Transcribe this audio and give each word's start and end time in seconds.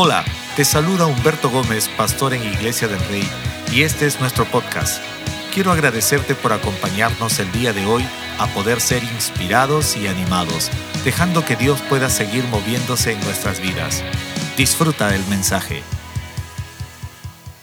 Hola, 0.00 0.24
te 0.54 0.64
saluda 0.64 1.06
Humberto 1.06 1.50
Gómez, 1.50 1.88
pastor 1.88 2.32
en 2.32 2.40
Iglesia 2.44 2.86
del 2.86 3.00
Rey, 3.08 3.28
y 3.72 3.82
este 3.82 4.06
es 4.06 4.20
nuestro 4.20 4.44
podcast. 4.44 5.02
Quiero 5.52 5.72
agradecerte 5.72 6.36
por 6.36 6.52
acompañarnos 6.52 7.40
el 7.40 7.50
día 7.50 7.72
de 7.72 7.84
hoy 7.84 8.04
a 8.38 8.46
poder 8.54 8.80
ser 8.80 9.02
inspirados 9.02 9.96
y 9.96 10.06
animados, 10.06 10.70
dejando 11.04 11.44
que 11.44 11.56
Dios 11.56 11.80
pueda 11.88 12.10
seguir 12.10 12.44
moviéndose 12.44 13.14
en 13.14 13.20
nuestras 13.22 13.60
vidas. 13.60 14.04
Disfruta 14.56 15.12
el 15.16 15.26
mensaje. 15.26 15.82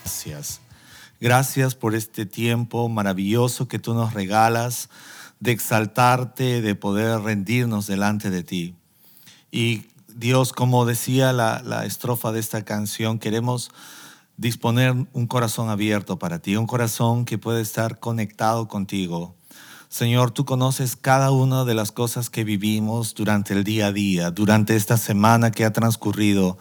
Gracias. 0.03 0.59
Gracias 1.21 1.73
por 1.73 1.95
este 1.95 2.25
tiempo 2.25 2.89
maravilloso 2.89 3.69
que 3.69 3.79
tú 3.79 3.93
nos 3.93 4.13
regalas 4.13 4.89
de 5.39 5.53
exaltarte, 5.53 6.61
de 6.61 6.75
poder 6.75 7.21
rendirnos 7.21 7.87
delante 7.87 8.29
de 8.29 8.43
ti. 8.43 8.75
Y 9.53 9.85
Dios, 10.15 10.53
como 10.53 10.85
decía 10.85 11.33
la, 11.33 11.61
la, 11.65 11.85
estrofa 11.85 12.31
de 12.31 12.39
esta 12.39 12.63
canción, 12.63 13.19
queremos 13.19 13.69
disponer 14.37 14.95
un 15.11 15.27
corazón 15.27 15.69
abierto 15.69 16.17
para 16.17 16.39
ti, 16.39 16.55
un 16.55 16.67
corazón 16.67 17.25
que 17.25 17.37
puede 17.37 17.61
estar 17.61 17.99
conectado 17.99 18.69
contigo. 18.69 19.35
Señor, 19.89 20.31
tú 20.31 20.45
conoces 20.45 20.95
cada 20.95 21.31
una 21.31 21.65
de 21.65 21.73
las 21.73 21.91
cosas 21.91 22.29
que 22.29 22.43
vivimos 22.45 23.13
durante 23.13 23.53
el 23.53 23.65
día 23.65 23.87
a 23.87 23.91
día, 23.91 24.31
durante 24.31 24.75
esta 24.75 24.97
semana 24.97 25.51
que 25.51 25.65
ha 25.65 25.73
transcurrido 25.73 26.57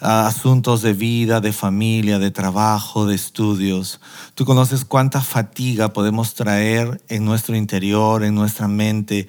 asuntos 0.00 0.82
de 0.82 0.92
vida, 0.94 1.40
de 1.40 1.52
familia, 1.52 2.18
de 2.18 2.30
trabajo, 2.30 3.06
de 3.06 3.14
estudios. 3.14 4.00
Tú 4.34 4.44
conoces 4.44 4.84
cuánta 4.84 5.20
fatiga 5.20 5.92
podemos 5.92 6.34
traer 6.34 7.02
en 7.08 7.24
nuestro 7.24 7.56
interior, 7.56 8.24
en 8.24 8.34
nuestra 8.34 8.68
mente. 8.68 9.26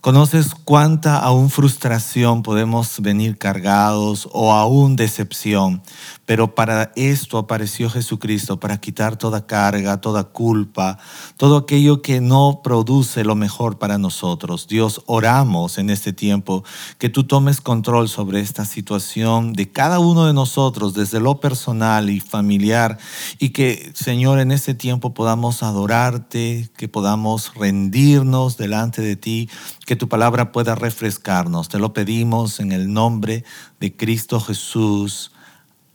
Conoces 0.00 0.54
cuánta 0.54 1.18
aún 1.18 1.50
frustración 1.50 2.44
podemos 2.44 3.00
venir 3.00 3.36
cargados 3.36 4.28
o 4.32 4.52
aún 4.52 4.94
decepción, 4.94 5.82
pero 6.24 6.54
para 6.54 6.92
esto 6.94 7.36
apareció 7.36 7.90
Jesucristo, 7.90 8.60
para 8.60 8.78
quitar 8.78 9.16
toda 9.16 9.44
carga, 9.44 10.00
toda 10.00 10.22
culpa, 10.22 10.98
todo 11.36 11.56
aquello 11.56 12.00
que 12.00 12.20
no 12.20 12.60
produce 12.62 13.24
lo 13.24 13.34
mejor 13.34 13.78
para 13.78 13.98
nosotros. 13.98 14.68
Dios, 14.68 15.02
oramos 15.06 15.78
en 15.78 15.90
este 15.90 16.12
tiempo 16.12 16.62
que 16.98 17.08
tú 17.08 17.24
tomes 17.24 17.60
control 17.60 18.08
sobre 18.08 18.38
esta 18.38 18.64
situación 18.64 19.52
de 19.52 19.72
cada 19.72 19.98
uno 19.98 20.26
de 20.26 20.32
nosotros, 20.32 20.94
desde 20.94 21.18
lo 21.18 21.40
personal 21.40 22.08
y 22.08 22.20
familiar, 22.20 22.98
y 23.40 23.48
que, 23.48 23.90
Señor, 23.94 24.38
en 24.38 24.52
este 24.52 24.74
tiempo 24.74 25.12
podamos 25.12 25.64
adorarte, 25.64 26.70
que 26.76 26.86
podamos 26.86 27.52
rendirnos 27.56 28.56
delante 28.56 29.02
de 29.02 29.16
ti 29.16 29.50
que 29.88 29.96
tu 29.96 30.06
palabra 30.06 30.52
pueda 30.52 30.74
refrescarnos. 30.74 31.70
Te 31.70 31.78
lo 31.78 31.94
pedimos 31.94 32.60
en 32.60 32.72
el 32.72 32.92
nombre 32.92 33.42
de 33.80 33.96
Cristo 33.96 34.38
Jesús. 34.38 35.32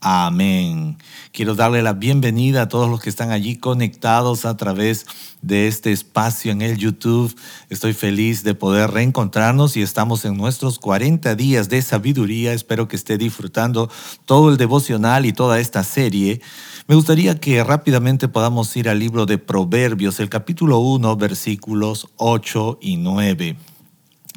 Amén. 0.02 0.98
Quiero 1.32 1.54
darle 1.54 1.84
la 1.84 1.94
bienvenida 1.94 2.64
a 2.64 2.68
todos 2.68 2.90
los 2.90 3.00
que 3.02 3.12
están 3.12 3.30
allí 3.30 3.56
conectados 3.58 4.46
a 4.46 4.58
través 4.58 5.06
de 5.44 5.68
este 5.68 5.92
espacio 5.92 6.52
en 6.52 6.64
el 6.64 6.80
YouTube. 6.80 7.40
Estoy 7.70 7.94
feliz 7.94 8.44
de 8.44 8.56
poder 8.56 8.90
reencontrarnos 8.90 9.78
y 9.78 9.84
estamos 9.84 10.26
en 10.26 10.38
nuestros 10.38 10.80
40 10.80 11.36
días 11.36 11.70
de 11.70 11.84
sabiduría. 11.84 12.52
Espero 12.52 12.88
que 12.88 12.96
esté 12.96 13.20
disfrutando 13.20 13.92
todo 14.26 14.50
el 14.50 14.58
devocional 14.58 15.28
y 15.28 15.34
toda 15.34 15.60
esta 15.60 15.84
serie. 15.84 16.42
Me 16.88 16.96
gustaría 16.96 17.40
que 17.40 17.64
rápidamente 17.64 18.28
podamos 18.28 18.76
ir 18.76 18.90
al 18.90 18.98
libro 18.98 19.28
de 19.28 19.38
Proverbios, 19.38 20.20
el 20.20 20.30
capítulo 20.30 20.80
1, 20.80 21.16
versículos 21.16 22.08
8 22.18 22.80
y 22.82 22.98
9. 22.98 23.73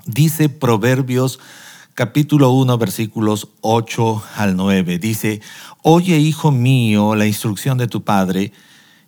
Dice 0.06 0.48
Proverbios 0.48 1.40
capítulo 1.94 2.52
1 2.52 2.78
versículos 2.78 3.48
8 3.60 4.22
al 4.36 4.54
9. 4.54 4.98
Dice, 4.98 5.40
Oye, 5.82 6.18
hijo 6.18 6.52
mío, 6.52 7.16
la 7.16 7.26
instrucción 7.26 7.76
de 7.76 7.88
tu 7.88 8.04
padre, 8.04 8.52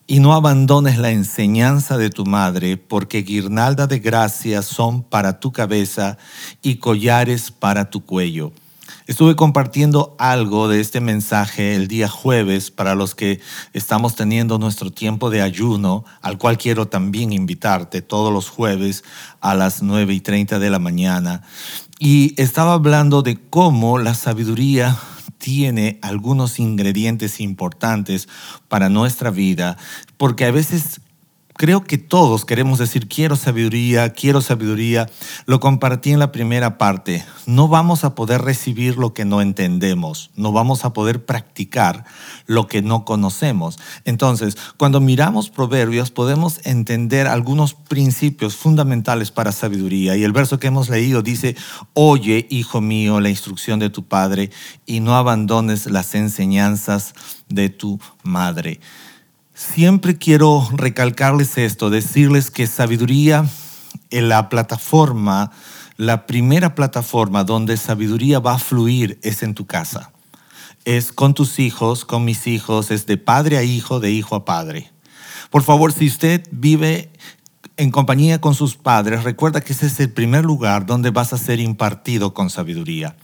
y 0.08 0.18
no 0.18 0.34
abandones 0.34 0.98
la 0.98 1.12
enseñanza 1.12 1.98
de 1.98 2.10
tu 2.10 2.26
madre, 2.26 2.76
porque 2.76 3.22
guirnalda 3.22 3.86
de 3.86 4.00
gracia 4.00 4.62
son 4.62 5.04
para 5.04 5.38
tu 5.38 5.52
cabeza 5.52 6.18
y 6.62 6.76
collares 6.76 7.52
para 7.52 7.90
tu 7.90 8.04
cuello 8.04 8.52
Estuve 9.08 9.36
compartiendo 9.36 10.14
algo 10.18 10.68
de 10.68 10.80
este 10.80 11.00
mensaje 11.00 11.74
el 11.74 11.88
día 11.88 12.08
jueves 12.08 12.70
para 12.70 12.94
los 12.94 13.14
que 13.14 13.40
estamos 13.72 14.16
teniendo 14.16 14.58
nuestro 14.58 14.90
tiempo 14.92 15.30
de 15.30 15.40
ayuno, 15.40 16.04
al 16.20 16.36
cual 16.36 16.58
quiero 16.58 16.88
también 16.88 17.32
invitarte 17.32 18.02
todos 18.02 18.30
los 18.30 18.50
jueves 18.50 19.04
a 19.40 19.54
las 19.54 19.82
9 19.82 20.12
y 20.12 20.20
30 20.20 20.58
de 20.58 20.68
la 20.68 20.78
mañana. 20.78 21.40
Y 21.98 22.34
estaba 22.36 22.74
hablando 22.74 23.22
de 23.22 23.40
cómo 23.48 23.96
la 23.96 24.12
sabiduría 24.12 24.98
tiene 25.38 25.98
algunos 26.02 26.58
ingredientes 26.58 27.40
importantes 27.40 28.28
para 28.68 28.90
nuestra 28.90 29.30
vida, 29.30 29.78
porque 30.18 30.44
a 30.44 30.50
veces 30.50 31.00
creo 31.58 31.82
que 31.82 31.98
todos 31.98 32.44
queremos 32.44 32.78
decir, 32.78 33.08
quiero 33.08 33.34
sabiduría, 33.34 34.10
quiero 34.12 34.40
sabiduría. 34.40 35.10
Lo 35.44 35.58
compartí 35.58 36.12
en 36.12 36.20
la 36.20 36.30
primera 36.30 36.78
parte. 36.78 37.24
No 37.46 37.66
vamos 37.66 38.04
a 38.04 38.14
poder 38.14 38.42
recibir 38.42 38.96
lo 38.96 39.12
que 39.12 39.24
no 39.24 39.42
entendemos, 39.42 40.30
no 40.36 40.52
vamos 40.52 40.84
a 40.84 40.92
poder 40.92 41.26
practicar 41.26 42.04
lo 42.46 42.68
que 42.68 42.80
no 42.80 43.04
conocemos. 43.04 43.78
Entonces, 44.04 44.56
cuando 44.76 45.00
miramos 45.00 45.50
proverbios, 45.50 46.12
podemos 46.12 46.60
entender 46.64 47.26
algunos 47.26 47.74
principios 47.74 48.54
fundamentales 48.54 49.32
para 49.32 49.50
sabiduría. 49.50 50.16
Y 50.16 50.22
el 50.22 50.32
verso 50.32 50.60
que 50.60 50.68
hemos 50.68 50.88
leído 50.88 51.22
dice, 51.22 51.56
oye, 51.92 52.46
hijo 52.50 52.80
mío, 52.80 53.20
la 53.20 53.30
instrucción 53.30 53.80
de 53.80 53.90
tu 53.90 54.04
padre 54.06 54.50
y 54.86 55.00
no 55.00 55.16
abandones 55.16 55.86
las 55.86 56.14
enseñanzas 56.14 57.14
de 57.48 57.68
tu 57.68 57.98
madre. 58.22 58.78
Siempre 59.58 60.16
quiero 60.16 60.68
recalcarles 60.72 61.58
esto, 61.58 61.90
decirles 61.90 62.52
que 62.52 62.68
sabiduría 62.68 63.44
en 64.10 64.28
la 64.28 64.48
plataforma, 64.50 65.50
la 65.96 66.26
primera 66.26 66.76
plataforma 66.76 67.42
donde 67.42 67.76
sabiduría 67.76 68.38
va 68.38 68.54
a 68.54 68.58
fluir 68.60 69.18
es 69.24 69.42
en 69.42 69.54
tu 69.54 69.66
casa. 69.66 70.12
Es 70.84 71.10
con 71.10 71.34
tus 71.34 71.58
hijos, 71.58 72.04
con 72.04 72.24
mis 72.24 72.46
hijos, 72.46 72.92
es 72.92 73.06
de 73.06 73.16
padre 73.16 73.58
a 73.58 73.64
hijo, 73.64 73.98
de 73.98 74.12
hijo 74.12 74.36
a 74.36 74.44
padre. 74.44 74.92
Por 75.50 75.64
favor, 75.64 75.92
si 75.92 76.06
usted 76.06 76.46
vive 76.52 77.10
en 77.76 77.90
compañía 77.90 78.40
con 78.40 78.54
sus 78.54 78.76
padres, 78.76 79.24
recuerda 79.24 79.60
que 79.60 79.72
ese 79.72 79.86
es 79.86 79.98
el 79.98 80.12
primer 80.12 80.44
lugar 80.44 80.86
donde 80.86 81.10
vas 81.10 81.32
a 81.32 81.36
ser 81.36 81.58
impartido 81.58 82.32
con 82.32 82.48
sabiduría. 82.48 83.16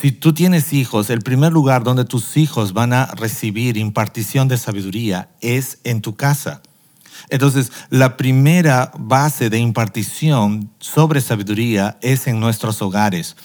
Si 0.00 0.12
tú 0.12 0.32
tienes 0.32 0.72
hijos, 0.72 1.10
el 1.10 1.22
primer 1.22 1.52
lugar 1.52 1.82
donde 1.82 2.04
tus 2.04 2.36
hijos 2.36 2.72
van 2.72 2.92
a 2.92 3.06
recibir 3.06 3.76
impartición 3.76 4.46
de 4.46 4.56
sabiduría 4.56 5.30
es 5.40 5.80
en 5.82 6.02
tu 6.02 6.14
casa. 6.14 6.62
Entonces, 7.30 7.72
la 7.90 8.16
primera 8.16 8.92
base 8.98 9.50
de 9.50 9.58
impartición 9.58 10.70
sobre 10.78 11.20
sabiduría 11.20 11.98
es 12.00 12.26
en 12.26 12.40
nuestros 12.40 12.80
hogares. 12.82 13.36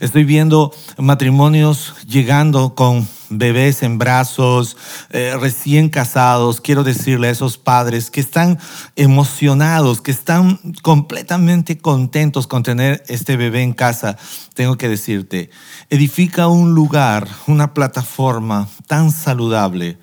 Estoy 0.00 0.24
viendo 0.24 0.72
matrimonios 0.98 1.94
llegando 2.06 2.74
con 2.74 3.08
bebés 3.30 3.82
en 3.82 3.96
brazos, 3.96 4.76
eh, 5.10 5.34
recién 5.40 5.88
casados, 5.88 6.60
quiero 6.60 6.82
decirle 6.82 7.28
a 7.28 7.30
esos 7.30 7.56
padres 7.58 8.10
que 8.10 8.20
están 8.20 8.58
emocionados, 8.96 10.00
que 10.00 10.10
están 10.10 10.58
completamente 10.82 11.78
contentos 11.78 12.46
con 12.46 12.62
tener 12.64 13.02
este 13.06 13.36
bebé 13.36 13.62
en 13.62 13.72
casa, 13.72 14.18
tengo 14.54 14.76
que 14.76 14.88
decirte, 14.88 15.50
edifica 15.88 16.48
un 16.48 16.74
lugar, 16.74 17.28
una 17.46 17.72
plataforma 17.72 18.68
tan 18.88 19.12
saludable 19.12 19.98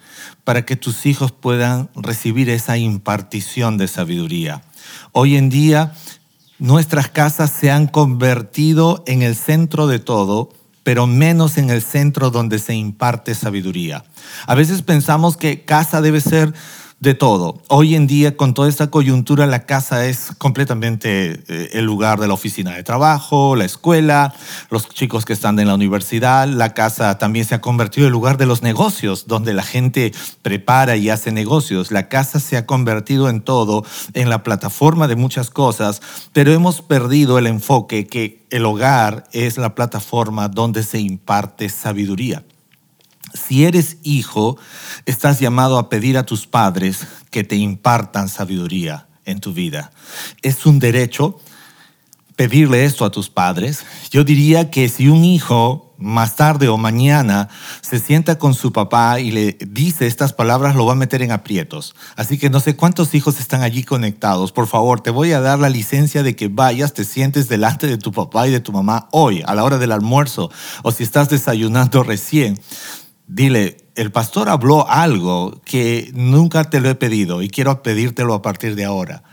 para 0.47 0.65
que 0.65 0.77
tus 0.77 1.05
hijos 1.05 1.33
puedan 1.33 1.89
recibir 1.93 2.49
esa 2.49 2.77
impartición 2.77 3.77
de 3.77 3.89
sabiduría. 3.89 4.61
Hoy 5.11 5.35
en 5.35 5.49
día, 5.49 5.91
nuestras 6.57 7.09
casas 7.09 7.51
se 7.51 7.69
han 7.69 7.87
convertido 7.87 9.03
en 9.07 9.23
el 9.23 9.35
centro 9.35 9.87
de 9.87 9.99
todo 9.99 10.53
pero 10.87 11.05
menos 11.05 11.57
en 11.57 11.69
el 11.69 11.81
centro 11.81 12.29
donde 12.29 12.59
se 12.59 12.73
imparte 12.73 13.35
sabiduría. 13.35 14.05
A 14.45 14.55
veces 14.55 14.83
pensamos 14.83 15.35
que 15.35 15.65
casa 15.65 15.99
debe 15.99 16.21
ser 16.21 16.53
de 16.99 17.13
todo. 17.13 17.61
Hoy 17.67 17.93
en 17.93 18.07
día, 18.07 18.35
con 18.35 18.55
toda 18.55 18.67
esta 18.67 18.87
coyuntura, 18.87 19.45
la 19.45 19.67
casa 19.67 20.07
es 20.07 20.31
completamente 20.39 21.43
eh, 21.47 21.69
el 21.73 21.85
lugar 21.85 22.19
de 22.19 22.27
la 22.27 22.33
oficina 22.33 22.73
de 22.73 22.83
trabajo, 22.83 23.55
la 23.55 23.65
escuela, 23.65 24.33
los 24.71 24.89
chicos 24.89 25.23
que 25.23 25.33
están 25.33 25.59
en 25.59 25.67
la 25.67 25.75
universidad. 25.75 26.47
La 26.47 26.73
casa 26.73 27.19
también 27.19 27.45
se 27.45 27.53
ha 27.53 27.61
convertido 27.61 28.07
en 28.07 28.09
el 28.09 28.13
lugar 28.13 28.37
de 28.37 28.47
los 28.47 28.63
negocios, 28.63 29.27
donde 29.27 29.53
la 29.53 29.61
gente 29.61 30.11
prepara 30.41 30.95
y 30.95 31.09
hace 31.09 31.31
negocios. 31.31 31.91
La 31.91 32.09
casa 32.09 32.39
se 32.39 32.57
ha 32.57 32.65
convertido 32.65 33.29
en 33.29 33.41
todo, 33.41 33.85
en 34.13 34.29
la 34.29 34.41
plataforma 34.41 35.07
de 35.07 35.15
muchas 35.15 35.51
cosas, 35.51 36.01
pero 36.33 36.51
hemos 36.51 36.81
perdido 36.81 37.37
el 37.37 37.45
enfoque 37.45 38.07
que 38.07 38.43
el 38.49 38.65
hogar 38.65 39.25
es 39.33 39.57
la 39.57 39.75
plataforma 39.75 40.47
donde 40.47 40.81
se 40.81 40.99
imparte 40.99 41.69
sabiduría. 41.69 42.43
Si 43.37 43.65
eres 43.65 43.97
hijo, 44.03 44.57
estás 45.05 45.39
llamado 45.39 45.77
a 45.77 45.89
pedir 45.89 46.17
a 46.17 46.25
tus 46.25 46.47
padres 46.47 47.07
que 47.31 47.43
te 47.43 47.55
impartan 47.55 48.29
sabiduría 48.29 49.07
en 49.25 49.39
tu 49.39 49.53
vida. 49.53 49.91
Es 50.41 50.65
un 50.65 50.79
derecho 50.79 51.39
pedirle 52.37 52.85
esto 52.85 53.03
a 53.03 53.11
tus 53.11 53.29
padres. 53.29 53.83
Yo 54.11 54.23
diría 54.23 54.69
que 54.69 54.89
si 54.89 55.07
un 55.09 55.25
hijo 55.25 55.87
más 55.97 56.35
tarde 56.35 56.67
o 56.67 56.77
mañana 56.77 57.49
se 57.81 57.99
sienta 57.99 58.37
con 58.37 58.53
su 58.53 58.71
papá 58.71 59.19
y 59.19 59.31
le 59.31 59.57
dice 59.67 60.05
estas 60.05 60.33
palabras, 60.33 60.75
lo 60.75 60.85
va 60.85 60.93
a 60.93 60.95
meter 60.95 61.23
en 61.23 61.31
aprietos. 61.31 61.95
Así 62.15 62.37
que 62.37 62.51
no 62.51 62.59
sé 62.59 62.75
cuántos 62.75 63.15
hijos 63.15 63.39
están 63.39 63.63
allí 63.63 63.83
conectados. 63.83 64.51
Por 64.51 64.67
favor, 64.67 65.01
te 65.01 65.09
voy 65.09 65.31
a 65.31 65.41
dar 65.41 65.57
la 65.57 65.69
licencia 65.69 66.21
de 66.21 66.35
que 66.35 66.47
vayas, 66.47 66.93
te 66.93 67.03
sientes 67.03 67.49
delante 67.49 67.87
de 67.87 67.97
tu 67.97 68.11
papá 68.11 68.47
y 68.47 68.51
de 68.51 68.59
tu 68.59 68.71
mamá 68.71 69.09
hoy, 69.11 69.43
a 69.45 69.55
la 69.55 69.63
hora 69.63 69.79
del 69.79 69.91
almuerzo, 69.91 70.51
o 70.83 70.91
si 70.91 71.03
estás 71.03 71.29
desayunando 71.29 72.03
recién. 72.03 72.59
Dile, 73.27 73.77
el 73.95 74.11
pastor 74.11 74.47
habló 74.47 74.89
algo 74.89 75.61
que 75.65 76.11
nunca 76.13 76.69
te 76.69 76.79
lo 76.79 76.89
he 76.89 76.95
pedido 76.95 77.41
y 77.41 77.49
quiero 77.49 77.83
pedírtelo 77.83 78.33
a 78.33 78.41
partir 78.41 78.75
de 78.75 78.85
ahora. 78.85 79.23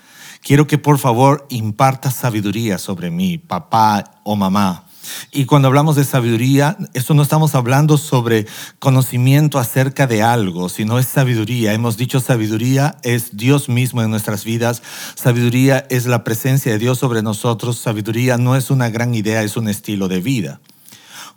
Quiero 0.43 0.67
que 0.67 0.79
por 0.79 0.99
favor 0.99 1.47
impartas 1.49 2.17
sabiduría 2.17 2.79
sobre 2.79 3.11
mí, 3.11 3.39
papá 3.39 4.21
o 4.25 4.35
mamá. 4.35 4.85
Y 5.31 5.45
cuando 5.45 5.69
hablamos 5.69 5.97
de 5.97 6.05
sabiduría, 6.05 6.77
esto 6.93 7.15
no 7.15 7.23
estamos 7.23 7.55
hablando 7.55 7.97
sobre 7.97 8.47
conocimiento 8.79 9.59
acerca 9.59 10.07
de 10.07 10.23
algo, 10.23 10.69
sino 10.69 10.99
es 10.99 11.07
sabiduría. 11.07 11.73
Hemos 11.73 11.97
dicho 11.97 12.21
sabiduría 12.21 12.97
es 13.03 13.37
Dios 13.37 13.69
mismo 13.69 14.03
en 14.03 14.11
nuestras 14.11 14.45
vidas, 14.45 14.83
sabiduría 15.15 15.87
es 15.89 16.07
la 16.07 16.25
presencia 16.25 16.73
de 16.73 16.79
Dios 16.79 16.99
sobre 16.99 17.23
nosotros, 17.23 17.79
sabiduría 17.79 18.39
no 18.39 18.57
es 18.57 18.71
una 18.71 18.89
gran 18.91 19.15
idea, 19.15 19.43
es 19.43 19.57
un 19.57 19.69
estilo 19.69 20.09
de 20.09 20.21
vida. 20.21 20.61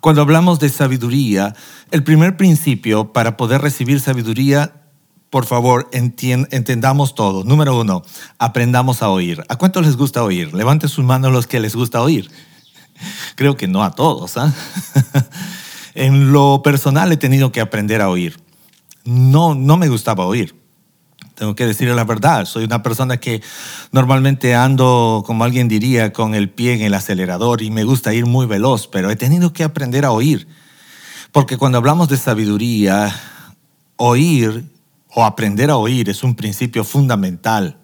Cuando 0.00 0.22
hablamos 0.22 0.58
de 0.60 0.68
sabiduría, 0.68 1.54
el 1.90 2.04
primer 2.04 2.36
principio 2.36 3.12
para 3.12 3.36
poder 3.36 3.60
recibir 3.60 4.00
sabiduría 4.00 4.78
por 5.30 5.44
favor, 5.44 5.90
entendamos 5.92 7.14
todo. 7.14 7.44
Número 7.44 7.78
uno, 7.78 8.02
aprendamos 8.38 9.02
a 9.02 9.10
oír. 9.10 9.44
¿A 9.48 9.56
cuántos 9.56 9.84
les 9.84 9.96
gusta 9.96 10.22
oír? 10.22 10.54
Levante 10.54 10.88
sus 10.88 11.04
manos 11.04 11.32
los 11.32 11.46
que 11.46 11.60
les 11.60 11.76
gusta 11.76 12.00
oír. 12.00 12.30
Creo 13.36 13.56
que 13.56 13.68
no 13.68 13.84
a 13.84 13.90
todos. 13.90 14.38
¿ah? 14.38 14.54
en 15.94 16.32
lo 16.32 16.62
personal 16.62 17.12
he 17.12 17.18
tenido 17.18 17.52
que 17.52 17.60
aprender 17.60 18.00
a 18.00 18.08
oír. 18.08 18.40
No, 19.04 19.54
no 19.54 19.76
me 19.76 19.88
gustaba 19.88 20.24
oír. 20.24 20.54
Tengo 21.38 21.54
que 21.54 21.66
decirle 21.66 21.94
la 21.94 22.02
verdad. 22.02 22.46
Soy 22.46 22.64
una 22.64 22.82
persona 22.82 23.18
que 23.18 23.40
normalmente 23.92 24.56
ando, 24.56 25.22
como 25.24 25.44
alguien 25.44 25.68
diría, 25.68 26.12
con 26.12 26.34
el 26.34 26.50
pie 26.50 26.72
en 26.74 26.80
el 26.80 26.94
acelerador 26.94 27.62
y 27.62 27.70
me 27.70 27.84
gusta 27.84 28.12
ir 28.12 28.26
muy 28.26 28.46
veloz, 28.46 28.88
pero 28.88 29.08
he 29.08 29.14
tenido 29.14 29.52
que 29.52 29.62
aprender 29.62 30.04
a 30.04 30.10
oír. 30.10 30.48
Porque 31.30 31.56
cuando 31.56 31.78
hablamos 31.78 32.08
de 32.08 32.16
sabiduría, 32.16 33.14
oír 33.94 34.64
o 35.14 35.24
aprender 35.24 35.70
a 35.70 35.76
oír 35.76 36.10
es 36.10 36.24
un 36.24 36.34
principio 36.34 36.82
fundamental. 36.82 37.78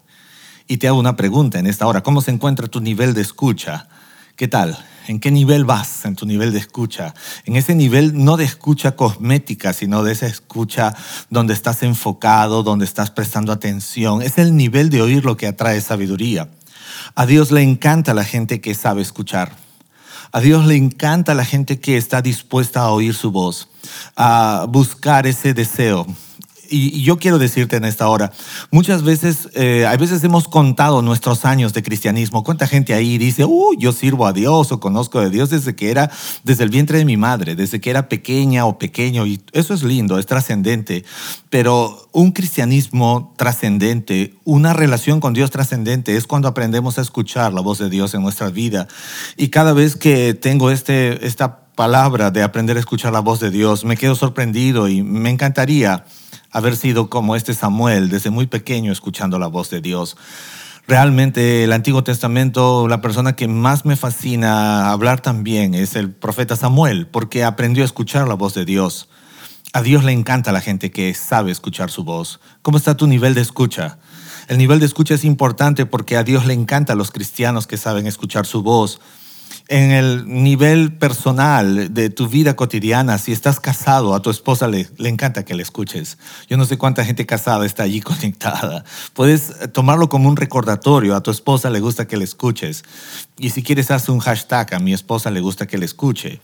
Y 0.66 0.78
te 0.78 0.88
hago 0.88 0.98
una 0.98 1.14
pregunta 1.14 1.60
en 1.60 1.68
esta 1.68 1.86
hora. 1.86 2.02
¿Cómo 2.02 2.22
se 2.22 2.32
encuentra 2.32 2.66
tu 2.66 2.80
nivel 2.80 3.14
de 3.14 3.20
escucha? 3.20 3.86
¿Qué 4.34 4.48
tal? 4.48 4.76
¿En 5.06 5.20
qué 5.20 5.30
nivel 5.30 5.64
vas 5.64 6.04
en 6.06 6.16
tu 6.16 6.24
nivel 6.24 6.52
de 6.52 6.58
escucha? 6.58 7.14
En 7.44 7.56
ese 7.56 7.74
nivel 7.74 8.24
no 8.24 8.36
de 8.36 8.44
escucha 8.44 8.96
cosmética, 8.96 9.72
sino 9.72 10.02
de 10.02 10.12
esa 10.12 10.26
escucha 10.26 10.94
donde 11.28 11.52
estás 11.52 11.82
enfocado, 11.82 12.62
donde 12.62 12.86
estás 12.86 13.10
prestando 13.10 13.52
atención. 13.52 14.22
Es 14.22 14.38
el 14.38 14.56
nivel 14.56 14.88
de 14.88 15.02
oír 15.02 15.24
lo 15.24 15.36
que 15.36 15.46
atrae 15.46 15.80
sabiduría. 15.80 16.48
A 17.14 17.26
Dios 17.26 17.50
le 17.50 17.62
encanta 17.62 18.14
la 18.14 18.24
gente 18.24 18.60
que 18.60 18.74
sabe 18.74 19.02
escuchar. 19.02 19.52
A 20.32 20.40
Dios 20.40 20.66
le 20.66 20.76
encanta 20.76 21.34
la 21.34 21.44
gente 21.44 21.78
que 21.78 21.96
está 21.96 22.22
dispuesta 22.22 22.80
a 22.80 22.90
oír 22.90 23.14
su 23.14 23.30
voz, 23.30 23.68
a 24.16 24.66
buscar 24.68 25.26
ese 25.26 25.54
deseo, 25.54 26.06
y, 26.74 27.02
yo 27.02 27.18
quiero 27.18 27.38
decirte 27.38 27.76
en 27.76 27.84
esta 27.84 28.08
hora, 28.08 28.32
muchas 28.70 29.02
veces, 29.02 29.48
eh, 29.54 29.86
a 29.86 29.96
veces 29.96 30.22
hemos 30.24 30.48
contado 30.48 31.02
nuestros 31.02 31.44
años 31.44 31.72
de 31.72 31.82
cristianismo. 31.82 32.42
¿Cuánta 32.42 32.66
gente 32.66 32.94
ahí 32.94 33.18
dice, 33.18 33.44
uh, 33.44 33.74
yo 33.78 33.92
sirvo 33.92 34.26
a 34.26 34.32
Dios 34.32 34.72
o 34.72 34.80
conozco 34.80 35.18
a 35.18 35.28
Dios 35.28 35.50
desde 35.50 35.74
que 35.76 35.90
era, 35.90 36.10
desde 36.42 36.64
el 36.64 36.70
vientre 36.70 36.98
de 36.98 37.04
mi 37.04 37.16
madre, 37.16 37.54
desde 37.54 37.80
que 37.80 37.90
era 37.90 38.08
pequeña 38.08 38.66
o 38.66 38.78
pequeño? 38.78 39.26
Y 39.26 39.40
eso 39.52 39.74
es 39.74 39.82
lindo, 39.82 40.18
es 40.18 40.26
trascendente. 40.26 41.04
Pero 41.50 42.08
un 42.12 42.32
cristianismo 42.32 43.34
trascendente, 43.36 44.34
una 44.44 44.72
relación 44.72 45.20
con 45.20 45.34
Dios 45.34 45.50
trascendente, 45.50 46.16
es 46.16 46.26
cuando 46.26 46.48
aprendemos 46.48 46.98
a 46.98 47.02
escuchar 47.02 47.52
la 47.52 47.60
voz 47.60 47.78
de 47.78 47.90
Dios 47.90 48.14
en 48.14 48.22
nuestra 48.22 48.50
vida. 48.50 48.88
Y 49.36 49.48
cada 49.48 49.72
vez 49.72 49.96
que 49.96 50.34
tengo 50.34 50.70
este, 50.70 51.26
esta 51.26 51.60
palabra 51.74 52.30
de 52.30 52.42
aprender 52.42 52.76
a 52.76 52.80
escuchar 52.80 53.12
la 53.12 53.20
voz 53.20 53.40
de 53.40 53.50
Dios, 53.50 53.84
me 53.84 53.96
quedo 53.96 54.14
sorprendido 54.14 54.88
y 54.88 55.02
me 55.02 55.30
encantaría 55.30 56.04
haber 56.54 56.76
sido 56.76 57.10
como 57.10 57.36
este 57.36 57.52
Samuel 57.52 58.08
desde 58.08 58.30
muy 58.30 58.46
pequeño 58.46 58.92
escuchando 58.92 59.38
la 59.38 59.48
voz 59.48 59.70
de 59.70 59.80
Dios. 59.80 60.16
Realmente 60.86 61.64
el 61.64 61.72
Antiguo 61.72 62.04
Testamento, 62.04 62.86
la 62.86 63.00
persona 63.00 63.34
que 63.34 63.48
más 63.48 63.84
me 63.84 63.96
fascina 63.96 64.92
hablar 64.92 65.20
también 65.20 65.74
es 65.74 65.96
el 65.96 66.12
profeta 66.12 66.56
Samuel, 66.56 67.08
porque 67.08 67.42
aprendió 67.42 67.82
a 67.82 67.86
escuchar 67.86 68.28
la 68.28 68.34
voz 68.34 68.54
de 68.54 68.64
Dios. 68.64 69.08
A 69.72 69.82
Dios 69.82 70.04
le 70.04 70.12
encanta 70.12 70.52
la 70.52 70.60
gente 70.60 70.92
que 70.92 71.12
sabe 71.14 71.50
escuchar 71.50 71.90
su 71.90 72.04
voz. 72.04 72.38
¿Cómo 72.62 72.78
está 72.78 72.96
tu 72.96 73.08
nivel 73.08 73.34
de 73.34 73.40
escucha? 73.40 73.98
El 74.46 74.58
nivel 74.58 74.78
de 74.78 74.86
escucha 74.86 75.14
es 75.14 75.24
importante 75.24 75.86
porque 75.86 76.16
a 76.16 76.22
Dios 76.22 76.46
le 76.46 76.54
encanta 76.54 76.92
a 76.92 76.96
los 76.96 77.10
cristianos 77.10 77.66
que 77.66 77.78
saben 77.78 78.06
escuchar 78.06 78.46
su 78.46 78.62
voz 78.62 79.00
en 79.68 79.92
el 79.92 80.26
nivel 80.26 80.92
personal 80.92 81.94
de 81.94 82.10
tu 82.10 82.28
vida 82.28 82.54
cotidiana, 82.54 83.16
si 83.18 83.32
estás 83.32 83.60
casado, 83.60 84.14
a 84.14 84.20
tu 84.20 84.28
esposa 84.28 84.68
le, 84.68 84.88
le, 84.98 85.08
encanta 85.08 85.44
que 85.44 85.54
le 85.54 85.62
escuches. 85.62 86.18
Yo 86.48 86.56
no 86.56 86.66
sé 86.66 86.76
cuánta 86.76 87.04
gente 87.04 87.24
casada 87.24 87.64
está 87.64 87.84
allí 87.84 88.00
conectada. 88.02 88.84
Puedes 89.14 89.72
tomarlo 89.72 90.08
como 90.08 90.28
un 90.28 90.36
recordatorio, 90.36 91.14
a 91.14 91.22
tu 91.22 91.30
esposa 91.30 91.70
le 91.70 91.80
gusta 91.80 92.06
que 92.06 92.16
le 92.16 92.24
escuches. 92.24 92.84
Y 93.38 93.50
si 93.50 93.62
quieres, 93.62 93.90
haz 93.90 94.08
un 94.08 94.18
hashtag, 94.18 94.74
a 94.74 94.78
mi 94.78 94.92
esposa 94.92 95.30
le 95.30 95.40
gusta 95.40 95.66
que 95.66 95.78
le 95.78 95.86
escuche. 95.86 96.40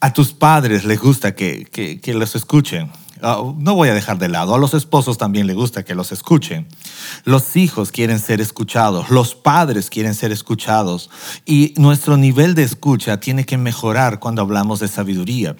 A 0.00 0.12
tus 0.12 0.32
padres 0.32 0.84
les 0.84 1.00
gusta 1.00 1.34
que, 1.34 1.66
que, 1.66 2.00
que 2.00 2.14
los 2.14 2.36
escuchen. 2.36 2.90
Ah, 3.22 3.42
no 3.56 3.74
voy 3.74 3.88
a 3.88 3.94
dejar 3.94 4.18
de 4.18 4.28
lado, 4.28 4.54
a 4.54 4.58
los 4.58 4.74
esposos 4.74 5.18
también 5.18 5.46
les 5.46 5.56
gusta 5.56 5.84
que 5.84 5.94
los 5.94 6.12
escuchen. 6.12 6.66
Los 7.24 7.56
hijos 7.56 7.90
quieren 7.92 8.18
ser 8.18 8.40
escuchados, 8.40 9.10
los 9.10 9.34
padres 9.34 9.90
quieren 9.90 10.14
ser 10.14 10.32
escuchados 10.32 11.10
y 11.44 11.74
nuestro 11.76 12.16
nivel 12.16 12.54
de 12.54 12.62
escucha 12.62 13.20
tiene 13.20 13.44
que 13.46 13.58
mejorar 13.58 14.20
cuando 14.20 14.42
hablamos 14.42 14.80
de 14.80 14.88
sabiduría. 14.88 15.56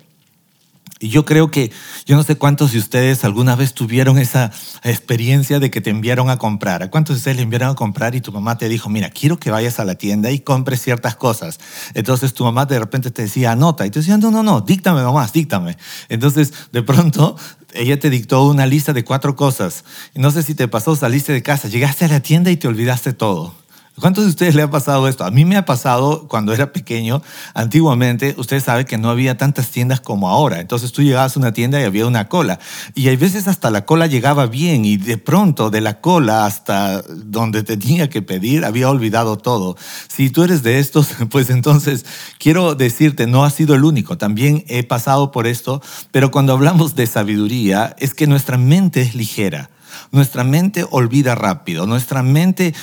Y 0.99 1.11
yo 1.11 1.27
creo 1.27 1.51
que, 1.51 1.73
yo 2.07 2.17
no 2.17 2.23
sé 2.23 2.37
cuántos 2.37 2.73
de 2.73 2.79
ustedes 2.79 3.23
alguna 3.25 3.55
vez 3.55 3.75
tuvieron 3.75 4.17
esa 4.19 4.51
experiencia 4.83 5.59
de 5.59 5.71
que 5.71 5.83
te 5.83 5.91
enviaron 5.91 6.31
a 6.31 6.39
comprar. 6.39 6.83
¿A 6.83 6.91
cuántos 6.91 7.17
de 7.17 7.19
ustedes 7.19 7.37
le 7.37 7.43
enviaron 7.43 7.69
a 7.69 7.75
comprar 7.75 8.15
y 8.15 8.23
tu 8.23 8.33
mamá 8.33 8.57
te 8.57 8.69
dijo, 8.71 8.89
mira, 8.89 9.11
quiero 9.11 9.39
que 9.39 9.51
vayas 9.51 9.79
a 9.79 9.85
la 9.85 9.97
tienda 9.97 10.31
y 10.31 10.39
compres 10.39 10.81
ciertas 10.81 11.15
cosas? 11.15 11.61
Entonces 11.93 12.33
tu 12.33 12.45
mamá 12.45 12.65
de 12.65 12.79
repente 12.79 13.11
te 13.11 13.23
decía, 13.23 13.53
anota. 13.53 13.85
Y 13.85 13.91
tú 13.91 13.99
decías, 13.99 14.19
no, 14.19 14.31
no, 14.31 14.43
no, 14.43 14.63
díctame 14.63 15.03
mamá, 15.03 15.29
díctame. 15.33 15.77
Entonces 16.09 16.55
de 16.73 16.83
pronto 16.83 17.37
ella 17.75 18.01
te 18.01 18.09
dictó 18.09 18.45
una 18.45 18.65
lista 18.65 18.95
de 18.95 19.05
cuatro 19.05 19.37
cosas. 19.37 19.85
Y 20.15 20.21
no 20.21 20.31
sé 20.31 20.43
si 20.43 20.55
te 20.55 20.67
pasó, 20.67 20.97
saliste 20.97 21.35
de 21.35 21.43
casa, 21.43 21.69
llegaste 21.69 22.07
a 22.07 22.09
la 22.09 22.21
tienda 22.21 22.51
y 22.51 22.57
te 22.57 22.69
olvidaste 22.69 23.13
todo. 23.13 23.66
¿Cuántos 23.99 24.25
de 24.25 24.31
ustedes 24.31 24.55
le 24.55 24.61
ha 24.61 24.71
pasado 24.71 25.09
esto? 25.09 25.25
A 25.25 25.31
mí 25.31 25.47
me 25.47 25.57
ha 25.57 25.65
pasado 25.65 26.29
cuando 26.29 26.53
era 26.53 26.71
pequeño, 26.71 27.23
antiguamente, 27.55 28.35
usted 28.37 28.63
sabe 28.63 28.85
que 28.85 28.99
no 28.99 29.09
había 29.09 29.39
tantas 29.39 29.71
tiendas 29.71 30.01
como 30.01 30.29
ahora. 30.29 30.61
Entonces 30.61 30.93
tú 30.93 31.03
llegabas 31.03 31.35
a 31.35 31.41
una 31.41 31.53
tienda 31.53 31.81
y 31.81 31.85
había 31.85 32.07
una 32.07 32.29
cola. 32.29 32.59
Y 32.95 33.09
hay 33.09 33.17
veces 33.17 33.49
hasta 33.49 33.71
la 33.71 33.87
cola 33.87 34.07
llegaba 34.07 34.49
bien 34.49 34.85
y 34.85 34.99
de 34.99 35.17
pronto 35.17 35.71
de 35.71 35.81
la 35.81 36.03
cola 36.03 36.45
hasta 36.45 37.01
donde 37.09 37.63
tenía 37.63 38.11
que 38.11 38.21
pedir 38.21 38.67
había 38.67 38.91
olvidado 38.91 39.39
todo. 39.39 39.79
Si 40.09 40.29
tú 40.29 40.43
eres 40.43 40.63
de 40.63 40.79
estos, 40.79 41.09
pues 41.31 41.49
entonces 41.49 42.05
quiero 42.39 42.75
decirte, 42.75 43.27
no 43.27 43.45
has 43.45 43.55
sido 43.55 43.75
el 43.75 43.85
único. 43.85 44.19
También 44.19 44.63
he 44.69 44.83
pasado 44.83 45.31
por 45.33 45.47
esto, 45.47 45.81
pero 46.11 46.31
cuando 46.31 46.53
hablamos 46.53 46.97
de 46.97 47.07
sabiduría 47.07 47.97
es 47.99 48.13
que 48.13 48.27
nuestra 48.27 48.59
mente 48.59 49.01
es 49.01 49.15
ligera. 49.15 49.71
Nuestra 50.13 50.45
mente 50.45 50.85
olvida 50.91 51.35
rápido. 51.35 51.87
Nuestra 51.87 52.23
mente 52.23 52.75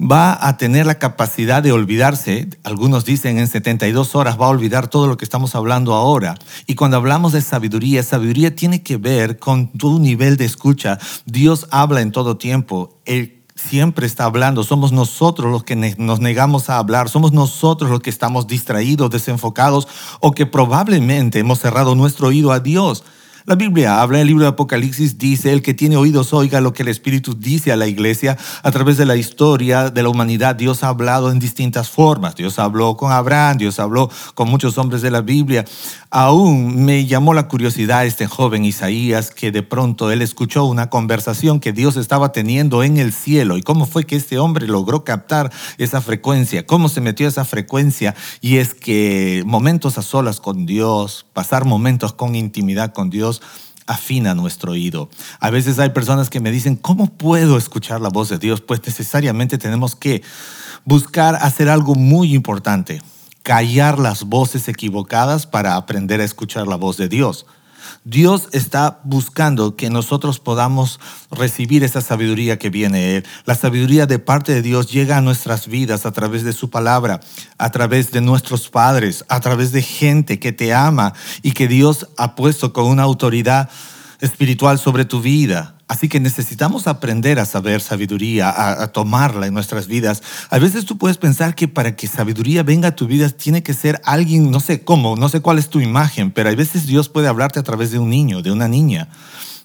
va 0.00 0.46
a 0.46 0.56
tener 0.56 0.86
la 0.86 0.98
capacidad 0.98 1.62
de 1.62 1.72
olvidarse, 1.72 2.48
algunos 2.64 3.04
dicen 3.04 3.38
en 3.38 3.48
72 3.48 4.14
horas 4.14 4.38
va 4.40 4.46
a 4.46 4.50
olvidar 4.50 4.88
todo 4.88 5.06
lo 5.06 5.16
que 5.16 5.24
estamos 5.24 5.54
hablando 5.54 5.94
ahora. 5.94 6.34
Y 6.66 6.74
cuando 6.74 6.96
hablamos 6.96 7.32
de 7.32 7.40
sabiduría, 7.40 8.02
sabiduría 8.02 8.54
tiene 8.54 8.82
que 8.82 8.98
ver 8.98 9.38
con 9.38 9.68
tu 9.72 9.98
nivel 9.98 10.36
de 10.36 10.44
escucha. 10.44 10.98
Dios 11.24 11.66
habla 11.70 12.02
en 12.02 12.12
todo 12.12 12.36
tiempo. 12.36 13.00
Él 13.06 13.42
siempre 13.54 14.06
está 14.06 14.24
hablando. 14.24 14.62
Somos 14.64 14.92
nosotros 14.92 15.50
los 15.50 15.64
que 15.64 15.76
nos 15.76 16.20
negamos 16.20 16.68
a 16.68 16.78
hablar. 16.78 17.08
Somos 17.08 17.32
nosotros 17.32 17.90
los 17.90 18.00
que 18.00 18.10
estamos 18.10 18.46
distraídos, 18.46 19.10
desenfocados 19.10 19.88
o 20.20 20.32
que 20.32 20.46
probablemente 20.46 21.38
hemos 21.38 21.58
cerrado 21.60 21.94
nuestro 21.94 22.28
oído 22.28 22.52
a 22.52 22.60
Dios. 22.60 23.02
La 23.46 23.54
Biblia 23.54 24.02
habla, 24.02 24.20
el 24.20 24.26
libro 24.26 24.42
de 24.42 24.48
Apocalipsis 24.48 25.18
dice, 25.18 25.52
el 25.52 25.62
que 25.62 25.72
tiene 25.72 25.96
oídos 25.96 26.32
oiga 26.32 26.60
lo 26.60 26.72
que 26.72 26.82
el 26.82 26.88
Espíritu 26.88 27.32
dice 27.32 27.70
a 27.70 27.76
la 27.76 27.86
iglesia. 27.86 28.36
A 28.64 28.72
través 28.72 28.96
de 28.96 29.06
la 29.06 29.14
historia 29.14 29.88
de 29.88 30.02
la 30.02 30.08
humanidad, 30.08 30.56
Dios 30.56 30.82
ha 30.82 30.88
hablado 30.88 31.30
en 31.30 31.38
distintas 31.38 31.88
formas. 31.88 32.34
Dios 32.34 32.58
habló 32.58 32.96
con 32.96 33.12
Abraham, 33.12 33.58
Dios 33.58 33.78
habló 33.78 34.10
con 34.34 34.50
muchos 34.50 34.78
hombres 34.78 35.00
de 35.00 35.12
la 35.12 35.20
Biblia. 35.20 35.64
Aún 36.10 36.84
me 36.84 37.06
llamó 37.06 37.34
la 37.34 37.46
curiosidad 37.46 38.04
este 38.04 38.26
joven 38.26 38.64
Isaías 38.64 39.30
que 39.30 39.52
de 39.52 39.62
pronto 39.62 40.10
él 40.10 40.22
escuchó 40.22 40.64
una 40.64 40.90
conversación 40.90 41.60
que 41.60 41.72
Dios 41.72 41.96
estaba 41.96 42.32
teniendo 42.32 42.82
en 42.82 42.96
el 42.96 43.12
cielo. 43.12 43.58
¿Y 43.58 43.62
cómo 43.62 43.86
fue 43.86 44.06
que 44.06 44.16
este 44.16 44.40
hombre 44.40 44.66
logró 44.66 45.04
captar 45.04 45.52
esa 45.78 46.00
frecuencia? 46.00 46.66
¿Cómo 46.66 46.88
se 46.88 47.00
metió 47.00 47.28
esa 47.28 47.44
frecuencia? 47.44 48.16
Y 48.40 48.56
es 48.56 48.74
que 48.74 49.44
momentos 49.46 49.98
a 49.98 50.02
solas 50.02 50.40
con 50.40 50.66
Dios, 50.66 51.26
pasar 51.32 51.64
momentos 51.64 52.12
con 52.12 52.34
intimidad 52.34 52.92
con 52.92 53.08
Dios, 53.08 53.35
afina 53.86 54.34
nuestro 54.34 54.72
oído. 54.72 55.08
A 55.40 55.50
veces 55.50 55.78
hay 55.78 55.90
personas 55.90 56.30
que 56.30 56.40
me 56.40 56.50
dicen, 56.50 56.76
¿cómo 56.76 57.06
puedo 57.06 57.56
escuchar 57.56 58.00
la 58.00 58.08
voz 58.08 58.28
de 58.28 58.38
Dios? 58.38 58.60
Pues 58.60 58.80
necesariamente 58.84 59.58
tenemos 59.58 59.94
que 59.94 60.22
buscar 60.84 61.36
hacer 61.36 61.68
algo 61.68 61.94
muy 61.94 62.34
importante, 62.34 63.00
callar 63.42 63.98
las 63.98 64.24
voces 64.24 64.68
equivocadas 64.68 65.46
para 65.46 65.76
aprender 65.76 66.20
a 66.20 66.24
escuchar 66.24 66.66
la 66.66 66.76
voz 66.76 66.96
de 66.96 67.08
Dios. 67.08 67.46
Dios 68.04 68.48
está 68.52 69.00
buscando 69.04 69.76
que 69.76 69.90
nosotros 69.90 70.38
podamos 70.38 71.00
recibir 71.30 71.84
esa 71.84 72.00
sabiduría 72.00 72.58
que 72.58 72.70
viene 72.70 73.16
Él. 73.16 73.26
La 73.44 73.54
sabiduría 73.54 74.06
de 74.06 74.18
parte 74.18 74.52
de 74.52 74.62
Dios 74.62 74.90
llega 74.90 75.16
a 75.16 75.20
nuestras 75.20 75.66
vidas 75.66 76.06
a 76.06 76.12
través 76.12 76.44
de 76.44 76.52
su 76.52 76.70
palabra, 76.70 77.20
a 77.58 77.70
través 77.70 78.12
de 78.12 78.20
nuestros 78.20 78.68
padres, 78.68 79.24
a 79.28 79.40
través 79.40 79.72
de 79.72 79.82
gente 79.82 80.38
que 80.38 80.52
te 80.52 80.72
ama 80.74 81.14
y 81.42 81.52
que 81.52 81.68
Dios 81.68 82.08
ha 82.16 82.34
puesto 82.34 82.72
con 82.72 82.86
una 82.86 83.02
autoridad 83.02 83.68
espiritual 84.20 84.78
sobre 84.78 85.04
tu 85.04 85.20
vida. 85.20 85.76
Así 85.88 86.08
que 86.08 86.18
necesitamos 86.18 86.88
aprender 86.88 87.38
a 87.38 87.44
saber 87.44 87.80
sabiduría, 87.80 88.52
a, 88.82 88.88
tomarla 88.88 89.46
en 89.46 89.54
nuestras 89.54 89.86
vidas. 89.86 90.22
A 90.50 90.58
veces 90.58 90.84
tú 90.84 90.98
puedes 90.98 91.16
pensar 91.16 91.54
que 91.54 91.68
para 91.68 91.94
que 91.94 92.08
sabiduría 92.08 92.64
venga 92.64 92.88
a 92.88 92.96
tu 92.96 93.06
vida 93.06 93.28
tiene 93.30 93.62
que 93.62 93.72
ser 93.72 94.00
alguien, 94.04 94.50
no 94.50 94.58
sé 94.58 94.82
cómo, 94.82 95.14
no 95.14 95.28
sé 95.28 95.40
cuál 95.40 95.58
es 95.58 95.68
tu 95.68 95.80
imagen, 95.80 96.32
pero 96.32 96.50
a 96.50 96.54
veces 96.54 96.86
Dios 96.86 97.08
puede 97.08 97.28
hablarte 97.28 97.60
a 97.60 97.62
través 97.62 97.92
de 97.92 98.00
un 98.00 98.10
niño, 98.10 98.42
de 98.42 98.50
una 98.50 98.66
niña. 98.66 99.08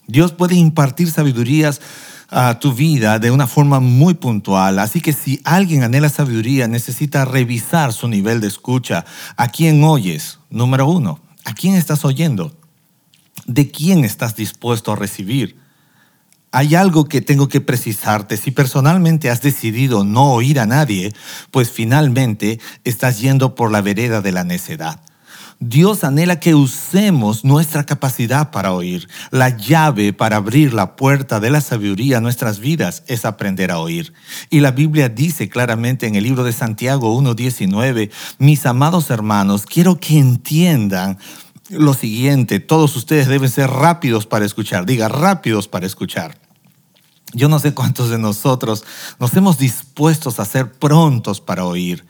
Dios 0.06 0.32
puede 0.32 0.56
impartir 0.56 1.10
sabidurías 1.10 1.82
a 2.30 2.60
tu 2.60 2.72
vida 2.74 3.18
de 3.18 3.32
una 3.32 3.48
forma 3.48 3.80
muy 3.80 4.14
puntual. 4.14 4.78
Así 4.78 5.02
que 5.02 5.14
si 5.14 5.42
alguien 5.44 5.84
anhela 5.84 6.10
sabiduría, 6.10 6.68
necesita 6.68 7.26
revisar 7.26 7.94
su 7.94 8.08
nivel 8.08 8.42
de 8.42 8.48
escucha. 8.48 9.06
¿A 9.38 9.50
quién 9.50 9.84
oyes? 9.84 10.40
Número 10.50 10.88
uno, 10.88 11.20
¿a 11.46 11.54
quién 11.54 11.76
estás 11.76 12.06
oyendo? 12.06 12.56
¿De 13.46 13.70
quién 13.72 14.06
estás 14.06 14.36
dispuesto 14.36 14.92
a 14.92 14.96
recibir? 14.96 15.60
hay 16.52 16.76
algo 16.76 17.06
que 17.06 17.22
tengo 17.22 17.48
que 17.48 17.62
precisarte. 17.62 18.38
Si 18.38 18.52
personalmente 18.52 19.30
has 19.30 19.42
decidido 19.42 20.04
no 20.04 20.34
oír 20.34 20.60
a 20.60 20.66
nadie, 20.66 21.14
pues 21.50 21.72
finalmente 21.72 22.60
estás 22.84 23.20
yendo 23.20 23.56
por 23.56 23.72
la 23.72 23.82
vereda 23.82 24.22
de 24.22 24.34
la 24.34 24.44
necedad. 24.44 25.00
Dios 25.64 26.04
anhela 26.04 26.40
que 26.40 26.56
usemos 26.56 27.46
nuestra 27.46 27.86
capacidad 27.86 28.50
para 28.50 28.74
oír. 28.74 29.08
La 29.30 29.56
llave 29.56 30.12
para 30.12 30.38
abrir 30.38 30.74
la 30.74 30.96
puerta 30.96 31.40
de 31.40 31.52
la 31.52 31.62
sabiduría 31.62 32.18
a 32.18 32.22
nuestras 32.22 32.60
vidas 32.60 33.04
es 33.06 33.26
aprender 33.26 33.70
a 33.70 33.78
oír. 33.78 34.12
Y 34.50 34.62
la 34.62 34.72
Biblia 34.72 35.08
dice 35.08 35.50
claramente 35.50 36.08
en 36.08 36.16
el 36.16 36.24
libro 36.24 36.44
de 36.44 36.52
Santiago 36.52 37.16
1.19, 37.16 38.10
mis 38.40 38.66
amados 38.66 39.12
hermanos, 39.12 39.68
quiero 39.68 40.00
que 40.00 40.18
entiendan 40.18 41.20
lo 41.72 41.94
siguiente, 41.94 42.60
todos 42.60 42.96
ustedes 42.96 43.28
deben 43.28 43.50
ser 43.50 43.70
rápidos 43.70 44.26
para 44.26 44.46
escuchar, 44.46 44.86
diga 44.86 45.08
rápidos 45.08 45.68
para 45.68 45.86
escuchar. 45.86 46.38
Yo 47.34 47.48
no 47.48 47.60
sé 47.60 47.74
cuántos 47.74 48.10
de 48.10 48.18
nosotros 48.18 48.84
nos 49.20 49.34
hemos 49.36 49.58
dispuestos 49.58 50.40
a 50.40 50.46
ser 50.46 50.72
prontos 50.74 51.40
para 51.40 51.66
oír. 51.66 52.06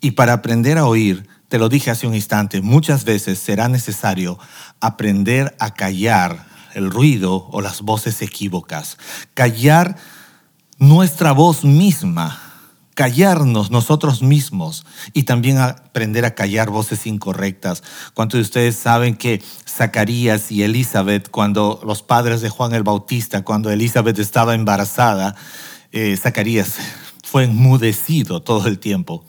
Y 0.00 0.12
para 0.12 0.32
aprender 0.32 0.78
a 0.78 0.86
oír, 0.86 1.26
te 1.48 1.58
lo 1.58 1.68
dije 1.68 1.90
hace 1.90 2.06
un 2.06 2.14
instante, 2.14 2.60
muchas 2.60 3.04
veces 3.04 3.40
será 3.40 3.68
necesario 3.68 4.38
aprender 4.80 5.56
a 5.58 5.74
callar 5.74 6.46
el 6.74 6.90
ruido 6.90 7.48
o 7.50 7.60
las 7.60 7.82
voces 7.82 8.22
equívocas, 8.22 8.96
callar 9.34 9.96
nuestra 10.78 11.32
voz 11.32 11.64
misma 11.64 12.49
callarnos 13.00 13.70
nosotros 13.70 14.20
mismos 14.20 14.84
y 15.14 15.22
también 15.22 15.56
aprender 15.56 16.26
a 16.26 16.34
callar 16.34 16.68
voces 16.68 17.06
incorrectas. 17.06 17.82
¿Cuántos 18.12 18.36
de 18.36 18.42
ustedes 18.42 18.76
saben 18.76 19.16
que 19.16 19.42
Zacarías 19.66 20.52
y 20.52 20.64
Elizabeth, 20.64 21.30
cuando 21.30 21.80
los 21.82 22.02
padres 22.02 22.42
de 22.42 22.50
Juan 22.50 22.74
el 22.74 22.82
Bautista, 22.82 23.42
cuando 23.42 23.70
Elizabeth 23.70 24.18
estaba 24.18 24.54
embarazada, 24.54 25.34
eh, 25.92 26.14
Zacarías 26.18 26.74
fue 27.24 27.44
enmudecido 27.44 28.42
todo 28.42 28.68
el 28.68 28.78
tiempo? 28.78 29.24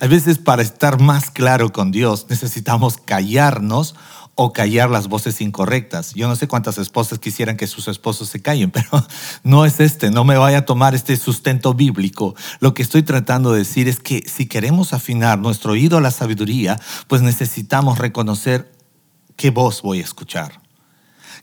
A 0.00 0.08
veces 0.08 0.38
para 0.38 0.62
estar 0.62 1.00
más 1.00 1.30
claro 1.30 1.70
con 1.70 1.92
Dios 1.92 2.26
necesitamos 2.28 2.96
callarnos 2.96 3.94
o 4.44 4.52
callar 4.52 4.90
las 4.90 5.08
voces 5.08 5.40
incorrectas. 5.40 6.14
Yo 6.14 6.26
no 6.26 6.34
sé 6.34 6.48
cuántas 6.48 6.76
esposas 6.78 7.20
quisieran 7.20 7.56
que 7.56 7.68
sus 7.68 7.86
esposos 7.86 8.28
se 8.28 8.42
callen, 8.42 8.70
pero 8.72 8.88
no 9.44 9.64
es 9.64 9.78
este, 9.78 10.10
no 10.10 10.24
me 10.24 10.36
vaya 10.36 10.58
a 10.58 10.64
tomar 10.64 10.94
este 10.94 11.16
sustento 11.16 11.74
bíblico. 11.74 12.34
Lo 12.60 12.74
que 12.74 12.82
estoy 12.82 13.02
tratando 13.02 13.52
de 13.52 13.60
decir 13.60 13.86
es 13.86 14.00
que 14.00 14.24
si 14.28 14.46
queremos 14.46 14.92
afinar 14.92 15.38
nuestro 15.38 15.72
oído 15.72 15.98
a 15.98 16.00
la 16.00 16.10
sabiduría, 16.10 16.78
pues 17.06 17.22
necesitamos 17.22 17.98
reconocer 17.98 18.72
qué 19.36 19.50
voz 19.50 19.82
voy 19.82 20.00
a 20.00 20.04
escuchar. 20.04 20.60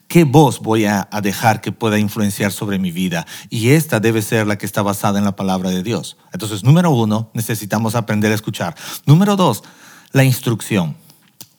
¿Qué 0.09 0.23
voz 0.23 0.59
voy 0.59 0.85
a, 0.85 1.07
dejar 1.21 1.61
que 1.61 1.71
pueda 1.71 1.99
influenciar 1.99 2.51
sobre 2.51 2.79
mi 2.79 2.91
vida? 2.91 3.27
Y 3.49 3.69
esta 3.69 3.99
debe 3.99 4.23
ser 4.23 4.47
la 4.47 4.57
que 4.57 4.65
está 4.65 4.81
basada 4.81 5.19
en 5.19 5.25
la 5.25 5.35
palabra 5.35 5.69
de 5.69 5.83
Dios. 5.83 6.17
Entonces, 6.33 6.63
número 6.63 6.89
uno, 6.89 7.29
necesitamos 7.35 7.93
aprender 7.93 8.31
a 8.31 8.35
escuchar. 8.35 8.75
Número 9.05 9.35
dos, 9.35 9.63
la 10.11 10.23
instrucción. 10.23 10.97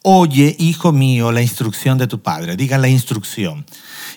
Oye, 0.02 0.57
hijo 0.59 0.92
mío, 0.92 1.30
la 1.30 1.42
instrucción 1.42 1.99
de 1.99 2.07
tu 2.07 2.23
padre. 2.23 2.57
Diga 2.57 2.78
la 2.78 2.88
instrucción. 2.88 3.66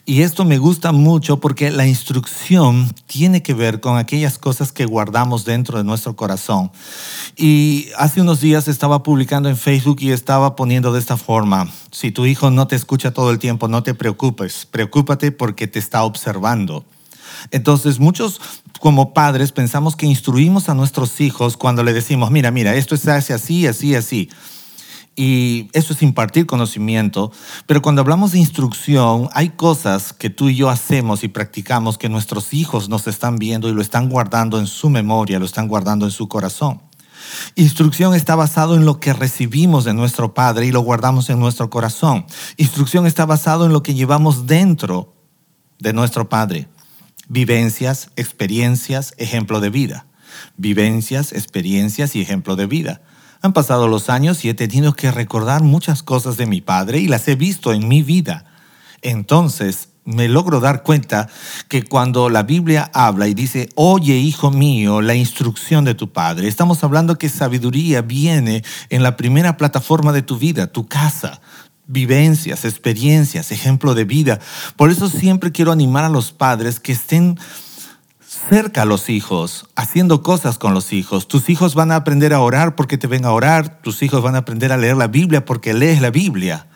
Y 0.05 0.21
esto 0.21 0.45
me 0.45 0.57
gusta 0.57 0.93
mucho 0.93 1.41
porque 1.41 1.71
la 1.71 1.85
instrucción 1.85 2.89
tiene 3.05 3.43
que 3.43 3.53
ver 3.53 3.81
con 3.81 3.97
aquellas 3.97 4.37
cosas 4.37 4.71
que 4.71 4.85
guardamos 4.85 5.43
dentro 5.43 5.77
de 5.77 5.83
nuestro 5.83 6.15
corazón. 6.15 6.71
Y 7.35 7.89
hace 7.97 8.21
unos 8.21 8.39
días 8.39 8.69
estaba 8.69 9.03
publicando 9.03 9.49
en 9.49 9.57
Facebook 9.57 9.97
y 9.99 10.11
estaba 10.11 10.55
poniendo 10.55 10.93
de 10.93 10.99
esta 10.99 11.17
forma, 11.17 11.69
si 11.91 12.11
tu 12.11 12.25
hijo 12.25 12.49
no 12.49 12.65
te 12.65 12.77
escucha 12.77 13.11
todo 13.11 13.29
el 13.29 13.39
tiempo, 13.39 13.67
no 13.67 13.83
te 13.83 13.93
preocupes, 13.93 14.65
preocúpate 14.65 15.33
porque 15.33 15.67
te 15.67 15.79
está 15.79 16.03
observando. 16.03 16.85
Entonces, 17.51 17.99
muchos 17.99 18.39
como 18.79 19.13
padres 19.13 19.51
pensamos 19.51 19.97
que 19.97 20.05
instruimos 20.05 20.69
a 20.69 20.75
nuestros 20.75 21.19
hijos 21.19 21.57
cuando 21.57 21.83
le 21.83 21.91
decimos, 21.91 22.31
mira, 22.31 22.51
mira, 22.51 22.73
esto 22.75 22.95
se 22.95 23.11
hace 23.11 23.33
así, 23.33 23.67
así, 23.67 23.95
así. 23.95 24.29
Y 25.15 25.69
eso 25.73 25.93
es 25.93 26.01
impartir 26.01 26.47
conocimiento, 26.47 27.31
pero 27.67 27.83
cuando 27.83 28.01
hablamos 28.01 28.31
de 28.31 28.39
instrucción, 28.39 29.29
hay 29.33 29.49
cosas 29.49 30.11
que 30.11 30.31
tú 30.31 30.49
y 30.49 30.55
yo 30.55 30.69
hacemos 30.69 31.23
y 31.23 31.27
practicamos 31.27 31.99
que 31.99 32.09
nuestros 32.09 32.53
hijos 32.53 32.89
nos 32.89 33.05
están 33.05 33.37
viendo 33.37 33.69
y 33.69 33.73
lo 33.73 33.81
están 33.81 34.09
guardando 34.09 34.57
en 34.57 34.65
su 34.65 34.89
memoria, 34.89 35.37
lo 35.37 35.45
están 35.45 35.67
guardando 35.67 36.05
en 36.05 36.11
su 36.11 36.27
corazón. 36.27 36.81
Instrucción 37.55 38.15
está 38.15 38.35
basado 38.35 38.75
en 38.75 38.85
lo 38.85 38.99
que 38.99 39.13
recibimos 39.13 39.85
de 39.85 39.93
nuestro 39.93 40.33
Padre 40.33 40.65
y 40.65 40.71
lo 40.71 40.81
guardamos 40.81 41.29
en 41.29 41.39
nuestro 41.39 41.69
corazón. 41.69 42.25
Instrucción 42.57 43.05
está 43.05 43.25
basado 43.25 43.65
en 43.65 43.73
lo 43.73 43.83
que 43.83 43.93
llevamos 43.93 44.47
dentro 44.47 45.13
de 45.79 45.93
nuestro 45.93 46.27
Padre. 46.27 46.67
Vivencias, 47.27 48.09
experiencias, 48.15 49.13
ejemplo 49.17 49.59
de 49.59 49.69
vida. 49.69 50.07
Vivencias, 50.57 51.31
experiencias 51.33 52.15
y 52.15 52.21
ejemplo 52.21 52.55
de 52.55 52.65
vida. 52.65 53.01
Han 53.43 53.51
pasado 53.51 53.89
los 53.89 54.09
años 54.09 54.45
y 54.45 54.49
he 54.49 54.53
tenido 54.53 54.93
que 54.93 55.11
recordar 55.11 55.63
muchas 55.63 56.01
cosas 56.01 56.37
de 56.37 56.45
mi 56.45 56.61
padre 56.61 56.99
y 56.99 57.09
las 57.09 57.27
he 57.27 57.35
visto 57.35 57.73
en 57.73 57.89
mi 57.89 58.01
vida. 58.01 58.45
Entonces 59.01 59.89
me 60.05 60.29
logro 60.29 60.61
dar 60.61 60.81
cuenta 60.81 61.27
que 61.67 61.83
cuando 61.83 62.29
la 62.29 62.43
Biblia 62.43 62.89
habla 62.93 63.27
y 63.27 63.33
dice, 63.33 63.67
oye 63.75 64.15
hijo 64.15 64.49
mío, 64.49 65.01
la 65.01 65.15
instrucción 65.15 65.83
de 65.83 65.93
tu 65.93 66.13
padre, 66.13 66.47
estamos 66.47 66.85
hablando 66.85 67.17
que 67.17 67.27
sabiduría 67.27 68.01
viene 68.01 68.63
en 68.89 69.03
la 69.03 69.17
primera 69.17 69.57
plataforma 69.57 70.13
de 70.13 70.21
tu 70.21 70.37
vida, 70.37 70.67
tu 70.67 70.87
casa 70.87 71.41
vivencias, 71.85 72.63
experiencias, 72.63 73.51
ejemplo 73.51 73.93
de 73.93 74.05
vida. 74.05 74.39
Por 74.77 74.89
eso 74.89 75.09
siempre 75.09 75.51
quiero 75.51 75.73
animar 75.73 76.05
a 76.05 76.09
los 76.09 76.31
padres 76.31 76.79
que 76.79 76.93
estén 76.93 77.37
cerca 78.33 78.81
a 78.81 78.85
los 78.85 79.09
hijos, 79.09 79.65
haciendo 79.75 80.23
cosas 80.23 80.57
con 80.57 80.73
los 80.73 80.91
hijos. 80.91 81.27
Tus 81.27 81.49
hijos 81.49 81.75
van 81.75 81.91
a 81.91 81.97
aprender 81.97 82.33
a 82.33 82.39
orar 82.41 82.75
porque 82.75 82.97
te 82.97 83.07
ven 83.07 83.25
a 83.25 83.31
orar, 83.31 83.81
tus 83.81 84.01
hijos 84.01 84.21
van 84.21 84.35
a 84.35 84.39
aprender 84.39 84.71
a 84.71 84.77
leer 84.77 84.97
la 84.97 85.07
Biblia 85.07 85.45
porque 85.45 85.73
lees 85.73 86.01
la 86.01 86.09
Biblia. 86.09 86.67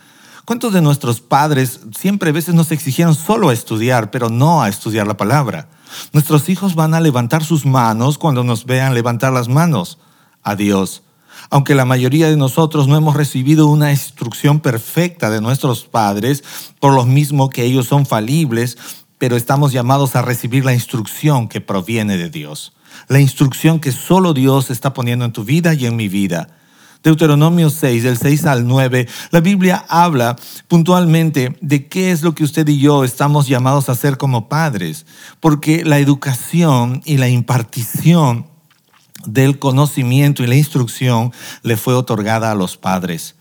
¿Cuántos 0.46 0.72
de 0.72 0.82
nuestros 0.82 1.20
padres 1.20 1.82
siempre 1.98 2.30
a 2.30 2.34
veces 2.34 2.56
nos 2.56 2.72
exigieron 2.72 3.16
solo 3.16 3.50
a 3.50 3.54
estudiar, 3.54 4.12
pero 4.12 4.30
no 4.30 4.62
a 4.62 4.70
estudiar 4.70 5.08
la 5.08 5.18
palabra? 5.18 5.68
Nuestros 6.14 6.48
hijos 6.48 6.76
van 6.76 6.94
a 6.94 7.02
levantar 7.02 7.44
sus 7.44 7.66
manos 7.66 8.18
cuando 8.18 8.44
nos 8.44 8.66
vean 8.66 8.94
levantar 8.94 9.34
las 9.34 9.50
manos 9.50 9.98
a 10.44 10.56
Dios. 10.56 11.04
Aunque 11.50 11.76
la 11.76 11.86
mayoría 11.86 12.30
de 12.30 12.38
nosotros 12.38 12.88
no 12.88 12.96
hemos 12.96 13.16
recibido 13.16 13.68
una 13.68 13.92
instrucción 13.92 14.60
perfecta 14.60 15.30
de 15.30 15.42
nuestros 15.42 15.84
padres, 15.86 16.44
por 16.80 16.94
lo 16.94 17.06
mismo 17.06 17.50
que 17.50 17.64
ellos 17.64 17.88
son 17.88 18.06
falibles, 18.06 18.78
pero 19.18 19.36
estamos 19.36 19.72
llamados 19.72 20.16
a 20.16 20.22
recibir 20.22 20.66
la 20.66 20.74
instrucción 20.74 21.48
que 21.48 21.62
proviene 21.62 22.18
de 22.18 22.30
Dios. 22.30 22.74
La 23.08 23.20
instrucción 23.20 23.80
que 23.80 23.92
solo 23.92 24.34
Dios 24.34 24.70
está 24.70 24.94
poniendo 24.94 25.26
en 25.26 25.34
tu 25.34 25.44
vida 25.44 25.74
y 25.74 25.86
en 25.86 25.96
mi 25.96 26.08
vida. 26.08 26.50
Deuteronomio 27.04 27.70
6, 27.70 28.04
del 28.04 28.18
6 28.18 28.46
al 28.46 28.68
9, 28.68 29.08
la 29.32 29.40
Biblia 29.40 29.86
habla 29.88 30.36
puntualmente 30.68 31.56
de 31.62 31.88
qué 31.88 32.12
es 32.12 32.22
lo 32.22 32.34
que 32.34 32.44
usted 32.44 32.68
y 32.68 32.80
yo 32.80 33.04
estamos 33.04 33.48
llamados 33.48 33.88
a 33.88 33.94
hacer 33.94 34.18
como 34.18 34.50
padres, 34.50 35.06
porque 35.40 35.86
la 35.86 36.00
educación 36.00 37.02
y 37.06 37.18
la 37.18 37.30
impartición 37.30 38.48
del 39.26 39.60
conocimiento 39.60 40.44
y 40.44 40.48
la 40.48 40.56
instrucción 40.56 41.32
le 41.62 41.78
fue 41.78 41.94
otorgada 41.94 42.52
a 42.52 42.56
los 42.56 42.78
padres. 42.78 43.37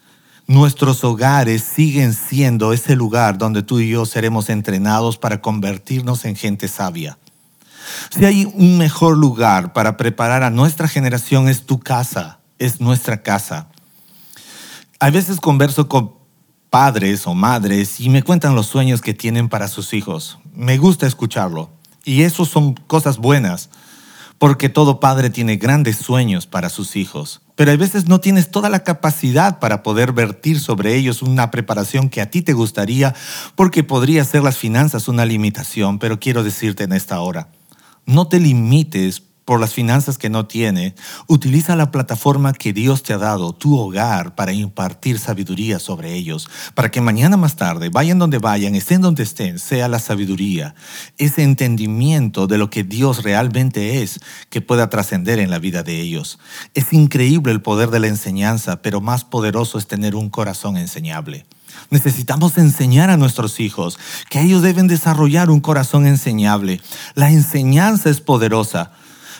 Nuestros 0.46 1.02
hogares 1.04 1.62
siguen 1.62 2.14
siendo 2.14 2.72
ese 2.72 2.96
lugar 2.96 3.38
donde 3.38 3.62
tú 3.62 3.80
y 3.80 3.88
yo 3.88 4.06
seremos 4.06 4.48
entrenados 4.48 5.18
para 5.18 5.40
convertirnos 5.40 6.24
en 6.24 6.36
gente 6.36 6.68
sabia. 6.68 7.18
Si 8.10 8.24
hay 8.24 8.44
un 8.44 8.78
mejor 8.78 9.16
lugar 9.16 9.72
para 9.72 9.96
preparar 9.96 10.42
a 10.42 10.50
nuestra 10.50 10.88
generación 10.88 11.48
es 11.48 11.66
tu 11.66 11.80
casa 11.80 12.40
es 12.58 12.80
nuestra 12.80 13.22
casa. 13.22 13.68
A 14.98 15.10
veces 15.10 15.40
converso 15.40 15.88
con 15.88 16.14
padres 16.70 17.26
o 17.26 17.34
madres 17.34 18.00
y 18.00 18.08
me 18.08 18.22
cuentan 18.22 18.54
los 18.54 18.66
sueños 18.66 19.02
que 19.02 19.14
tienen 19.14 19.48
para 19.48 19.68
sus 19.68 19.92
hijos. 19.92 20.38
Me 20.54 20.78
gusta 20.78 21.06
escucharlo. 21.06 21.70
Y 22.04 22.22
eso 22.22 22.44
son 22.44 22.74
cosas 22.74 23.18
buenas, 23.18 23.68
porque 24.38 24.68
todo 24.68 25.00
padre 25.00 25.28
tiene 25.28 25.56
grandes 25.56 25.96
sueños 25.96 26.46
para 26.46 26.68
sus 26.68 26.94
hijos. 26.94 27.40
Pero 27.56 27.72
a 27.72 27.76
veces 27.76 28.06
no 28.06 28.20
tienes 28.20 28.50
toda 28.50 28.68
la 28.68 28.84
capacidad 28.84 29.58
para 29.58 29.82
poder 29.82 30.12
vertir 30.12 30.60
sobre 30.60 30.94
ellos 30.94 31.22
una 31.22 31.50
preparación 31.50 32.10
que 32.10 32.20
a 32.20 32.30
ti 32.30 32.42
te 32.42 32.52
gustaría, 32.52 33.14
porque 33.54 33.82
podría 33.82 34.24
ser 34.24 34.42
las 34.42 34.58
finanzas 34.58 35.08
una 35.08 35.24
limitación. 35.24 35.98
Pero 35.98 36.20
quiero 36.20 36.44
decirte 36.44 36.84
en 36.84 36.92
esta 36.92 37.18
hora, 37.20 37.48
no 38.04 38.28
te 38.28 38.38
limites 38.38 39.20
por 39.46 39.60
las 39.60 39.72
finanzas 39.72 40.18
que 40.18 40.28
no 40.28 40.46
tiene, 40.46 40.94
utiliza 41.28 41.76
la 41.76 41.92
plataforma 41.92 42.52
que 42.52 42.72
Dios 42.72 43.04
te 43.04 43.12
ha 43.12 43.18
dado, 43.18 43.52
tu 43.52 43.78
hogar, 43.78 44.34
para 44.34 44.52
impartir 44.52 45.20
sabiduría 45.20 45.78
sobre 45.78 46.14
ellos, 46.14 46.50
para 46.74 46.90
que 46.90 47.00
mañana 47.00 47.36
más 47.36 47.54
tarde, 47.54 47.88
vayan 47.88 48.18
donde 48.18 48.38
vayan, 48.38 48.74
estén 48.74 49.00
donde 49.00 49.22
estén, 49.22 49.60
sea 49.60 49.86
la 49.86 50.00
sabiduría, 50.00 50.74
ese 51.16 51.44
entendimiento 51.44 52.48
de 52.48 52.58
lo 52.58 52.70
que 52.70 52.82
Dios 52.82 53.22
realmente 53.22 54.02
es, 54.02 54.18
que 54.50 54.60
pueda 54.60 54.90
trascender 54.90 55.38
en 55.38 55.50
la 55.50 55.60
vida 55.60 55.84
de 55.84 56.00
ellos. 56.00 56.40
Es 56.74 56.92
increíble 56.92 57.52
el 57.52 57.62
poder 57.62 57.90
de 57.90 58.00
la 58.00 58.08
enseñanza, 58.08 58.82
pero 58.82 59.00
más 59.00 59.24
poderoso 59.24 59.78
es 59.78 59.86
tener 59.86 60.16
un 60.16 60.28
corazón 60.28 60.76
enseñable. 60.76 61.46
Necesitamos 61.90 62.58
enseñar 62.58 63.10
a 63.10 63.16
nuestros 63.16 63.60
hijos 63.60 63.96
que 64.28 64.40
ellos 64.40 64.62
deben 64.62 64.88
desarrollar 64.88 65.50
un 65.50 65.60
corazón 65.60 66.04
enseñable. 66.04 66.80
La 67.14 67.30
enseñanza 67.30 68.10
es 68.10 68.20
poderosa. 68.20 68.90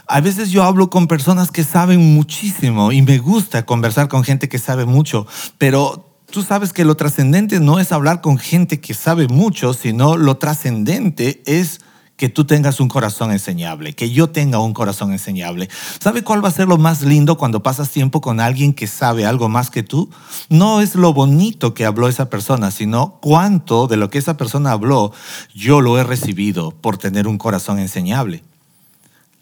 A 0.09 0.21
veces 0.21 0.51
yo 0.51 0.63
hablo 0.63 0.89
con 0.89 1.09
personas 1.09 1.51
que 1.51 1.65
saben 1.65 2.15
muchísimo 2.15 2.93
y 2.93 3.03
me 3.03 3.19
gusta 3.19 3.67
conversar 3.67 4.07
con 4.07 4.23
gente 4.23 4.49
que 4.49 4.59
sabe 4.59 4.85
mucho, 4.85 5.27
pero 5.59 6.21
tú 6.31 6.43
sabes 6.43 6.73
que 6.73 6.85
lo 6.85 6.95
trascendente 6.95 7.59
no 7.59 7.81
es 7.81 7.91
hablar 7.91 8.21
con 8.21 8.39
gente 8.39 8.81
que 8.81 8.95
sabe 8.95 9.27
mucho, 9.27 9.75
sino 9.75 10.17
lo 10.17 10.37
trascendente 10.37 11.43
es 11.47 11.81
que 12.17 12.29
tú 12.29 12.45
tengas 12.45 12.79
un 12.79 12.89
corazón 12.89 13.33
enseñable, 13.33 13.95
que 13.95 14.11
yo 14.11 14.31
tenga 14.31 14.61
un 14.61 14.75
corazón 14.75 15.11
enseñable. 15.11 15.69
¿Sabe 16.01 16.23
cuál 16.23 16.43
va 16.43 16.51
a 16.51 16.53
ser 16.53 16.69
lo 16.69 16.79
más 16.79 17.03
lindo 17.03 17.37
cuando 17.37 17.65
pasas 17.65 17.91
tiempo 17.91 18.21
con 18.21 18.39
alguien 18.39 18.75
que 18.75 18.87
sabe 18.87 19.27
algo 19.27 19.49
más 19.49 19.71
que 19.71 19.83
tú? 19.83 20.09
No 20.49 20.81
es 20.81 20.95
lo 20.95 21.13
bonito 21.15 21.75
que 21.75 21.85
habló 21.85 22.09
esa 22.09 22.31
persona, 22.31 22.71
sino 22.71 23.19
cuánto 23.21 23.89
de 23.89 23.97
lo 23.97 24.09
que 24.09 24.19
esa 24.19 24.37
persona 24.37 24.71
habló 24.71 25.13
yo 25.53 25.81
lo 25.81 25.99
he 25.99 26.05
recibido 26.05 26.71
por 26.71 26.97
tener 26.97 27.27
un 27.27 27.39
corazón 27.39 27.81
enseñable. 27.81 28.45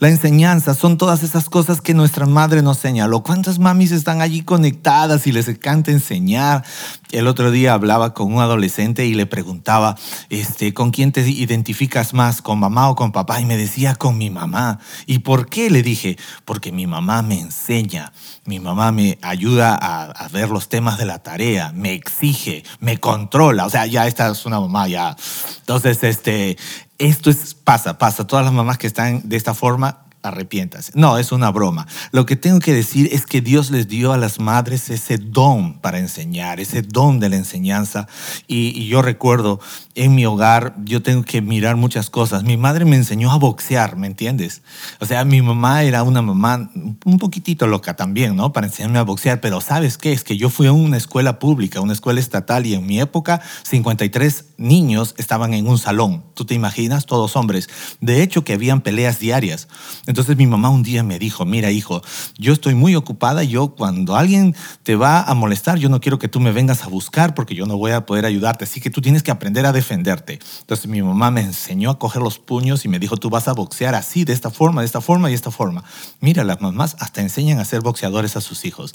La 0.01 0.09
enseñanza 0.09 0.75
son 0.75 0.99
todas 0.99 1.23
esas 1.23 1.49
cosas 1.49 1.81
que 1.81 1.95
nuestra 1.95 2.27
madre 2.27 2.63
nos 2.63 2.79
señaló. 2.79 3.23
¿Cuántas 3.23 3.61
mamis 3.61 3.93
están 3.93 4.23
allí 4.23 4.43
conectadas 4.43 5.25
y 5.29 5.33
les 5.33 5.47
encanta 5.47 5.93
enseñar? 5.93 6.65
El 7.13 7.29
otro 7.29 7.53
día 7.53 7.75
hablaba 7.75 8.13
con 8.13 8.35
un 8.35 8.41
adolescente 8.41 9.07
y 9.07 9.15
le 9.15 9.27
preguntaba, 9.27 9.97
este, 10.31 10.75
¿con 10.75 10.91
quién 10.91 11.13
te 11.13 11.21
identificas 11.21 12.13
más, 12.13 12.43
con 12.43 12.59
mamá 12.59 12.91
o 12.91 12.97
con 12.97 13.13
papá? 13.13 13.41
Y 13.41 13.45
me 13.45 13.57
decía, 13.57 13.95
con 13.95 14.19
mi 14.19 14.31
mamá. 14.31 14.81
¿Y 15.07 15.21
por 15.21 15.49
qué? 15.49 15.71
Le 15.71 15.85
dije, 15.85 16.19
porque 16.45 16.73
mi 16.73 16.89
mamá 16.89 17.23
me 17.23 17.39
enseña, 17.39 18.13
mi 18.47 18.59
mamá 18.59 18.91
me 18.91 19.17
ayuda 19.23 19.79
a, 19.81 20.11
a 20.11 20.29
ver 20.29 20.51
los 20.51 20.69
temas 20.69 20.99
de 20.99 21.07
la 21.07 21.21
tarea, 21.21 21.71
me 21.73 21.93
exige, 21.93 22.65
me 22.81 22.99
controla. 22.99 23.65
O 23.65 23.71
sea, 23.71 23.87
ya 23.87 24.09
esta 24.09 24.29
es 24.29 24.45
una 24.45 24.59
mamá, 24.59 24.89
ya. 24.89 25.17
Entonces, 25.61 26.03
este, 26.03 26.59
esto 26.99 27.31
es, 27.31 27.55
pasa, 27.55 27.99
pasa. 27.99 28.27
Todas 28.27 28.45
las 28.45 28.55
mamás 28.55 28.79
que 28.79 28.87
están 28.87 29.29
de 29.29 29.37
esta 29.37 29.55
forma 29.55 30.05
arrepiéntase. 30.25 30.93
No, 30.95 31.19
es 31.19 31.33
una 31.33 31.51
broma. 31.51 31.87
Lo 32.11 32.27
que 32.27 32.37
tengo 32.37 32.59
que 32.59 32.73
decir 32.73 33.09
es 33.13 33.27
que 33.27 33.41
Dios 33.41 33.71
les 33.71 33.89
dio 33.89 34.13
a 34.13 34.19
las 34.19 34.41
madres 34.41 34.89
ese 34.91 35.19
don 35.19 35.81
para 35.81 35.99
enseñar, 35.99 36.61
ese 36.61 36.83
don 36.83 37.21
de 37.21 37.29
la 37.29 37.37
enseñanza. 37.37 38.09
Y, 38.47 38.87
yo 38.89 39.03
recuerdo 39.03 39.61
en 39.95 40.15
mi 40.15 40.27
hogar, 40.27 40.75
yo 40.85 41.03
tengo 41.03 41.23
que 41.23 41.41
mirar 41.43 41.77
muchas 41.77 42.11
cosas. 42.11 42.43
Mi 42.43 42.57
madre 42.57 42.85
me 42.85 42.97
enseñó 42.97 43.31
a 43.31 43.39
boxear, 43.39 43.97
¿me 43.97 44.07
entiendes? 44.07 44.63
O 45.01 45.07
sea, 45.07 45.25
mi 45.25 45.43
mamá 45.43 45.83
era 45.83 46.03
una 46.03 46.23
mamá 46.23 46.71
un 47.05 47.19
poquitito 47.19 47.67
loca 47.67 47.95
también, 47.95 48.37
¿no? 48.37 48.53
Para 48.53 48.67
enseñarme 48.67 48.99
a 48.99 49.03
boxear. 49.03 49.41
Pero 49.41 49.61
¿sabes 49.61 49.99
qué? 49.99 50.13
Es 50.13 50.25
que 50.25 50.37
yo 50.37 50.51
fui 50.51 50.67
a 50.67 50.73
una 50.73 50.97
escuela 50.97 51.39
pública, 51.39 51.81
una 51.81 51.93
escuela 51.93 52.21
estatal, 52.21 52.67
y 52.67 52.75
en 52.75 52.87
mi 52.87 53.01
época 53.01 53.41
53 53.65 54.45
niños 54.57 55.15
estaban 55.19 55.55
en 55.55 55.67
un 55.67 55.79
salón. 55.79 56.25
¿Tú 56.35 56.45
te 56.45 56.55
imaginas? 56.55 57.07
Todos 57.07 57.37
hombres. 57.37 57.69
De 58.01 58.23
hecho, 58.23 58.45
que 58.45 58.55
habían 58.55 58.81
peleas 58.81 59.19
diarias. 59.19 59.69
Entonces 60.15 60.37
mi 60.37 60.47
mamá 60.47 60.69
un 60.69 60.85
día 60.85 61.03
me 61.03 61.19
dijo, 61.19 61.45
mira 61.45 61.73
hijo, 61.73 62.01
yo 62.39 62.53
estoy 62.53 62.77
muy 62.77 62.95
ocupada, 62.95 63.43
yo 63.43 63.75
cuando 63.75 64.15
alguien 64.15 64.55
te 64.85 64.95
va 64.95 65.21
a 65.21 65.35
molestar, 65.35 65.77
yo 65.77 65.89
no 65.89 66.01
quiero 66.01 66.21
que 66.21 66.29
tú 66.29 66.39
me 66.39 66.53
vengas 66.53 66.85
a 66.85 66.87
buscar 66.87 67.35
porque 67.35 67.57
yo 67.57 67.67
no 67.67 67.77
voy 67.79 67.91
a 67.91 68.07
poder 68.07 68.25
ayudarte, 68.25 68.63
así 68.63 68.81
que 68.81 68.91
tú 68.91 69.01
tienes 69.01 69.25
que 69.25 69.33
aprender 69.33 69.67
a 69.67 69.73
defenderte. 69.73 70.39
Entonces 70.61 70.87
mi 70.87 71.03
mamá 71.03 71.33
me 71.33 71.41
enseñó 71.41 71.91
a 71.91 71.99
coger 71.99 72.23
los 72.23 72.39
puños 72.39 72.85
y 72.85 72.89
me 72.89 73.01
dijo, 73.01 73.17
tú 73.17 73.29
vas 73.29 73.49
a 73.49 73.55
boxear 73.55 73.97
así, 73.97 74.25
de 74.25 74.33
esta 74.33 74.51
forma, 74.51 74.83
de 74.83 74.87
esta 74.87 75.01
forma 75.01 75.33
y 75.33 75.35
esta 75.35 75.51
forma. 75.51 75.83
Mira, 76.21 76.45
las 76.45 76.61
mamás 76.61 76.95
hasta 77.01 77.21
enseñan 77.21 77.59
a 77.59 77.65
ser 77.65 77.81
boxeadores 77.81 78.37
a 78.37 78.41
sus 78.41 78.65
hijos. 78.65 78.93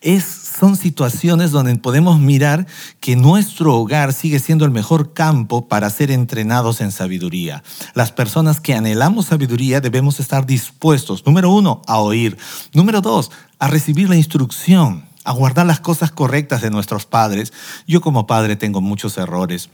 Es, 0.00 0.24
son 0.58 0.76
situaciones 0.76 1.50
donde 1.50 1.76
podemos 1.76 2.18
mirar 2.18 2.66
que 2.98 3.14
nuestro 3.14 3.74
hogar 3.74 4.14
sigue 4.14 4.38
siendo 4.38 4.64
el 4.64 4.70
mejor 4.70 5.12
campo 5.12 5.68
para 5.68 5.90
ser 5.90 6.10
entrenados 6.10 6.80
en 6.80 6.92
sabiduría. 6.92 7.62
Las 7.92 8.10
personas 8.10 8.58
que 8.58 8.72
anhelamos 8.72 9.26
sabiduría 9.26 9.82
debemos 9.82 10.18
estar 10.18 10.46
dispuestos 10.46 10.61
dispuestos, 10.62 11.26
número 11.26 11.50
uno, 11.50 11.82
a 11.86 11.98
oír. 11.98 12.36
Número 12.72 13.00
dos, 13.00 13.30
a 13.58 13.68
recibir 13.68 14.08
la 14.08 14.16
instrucción, 14.16 15.04
a 15.24 15.32
guardar 15.32 15.66
las 15.66 15.80
cosas 15.80 16.10
correctas 16.10 16.62
de 16.62 16.70
nuestros 16.70 17.06
padres. 17.06 17.52
Yo 17.86 18.00
como 18.00 18.26
padre 18.26 18.56
tengo 18.56 18.80
muchos 18.80 19.18
errores. 19.18 19.70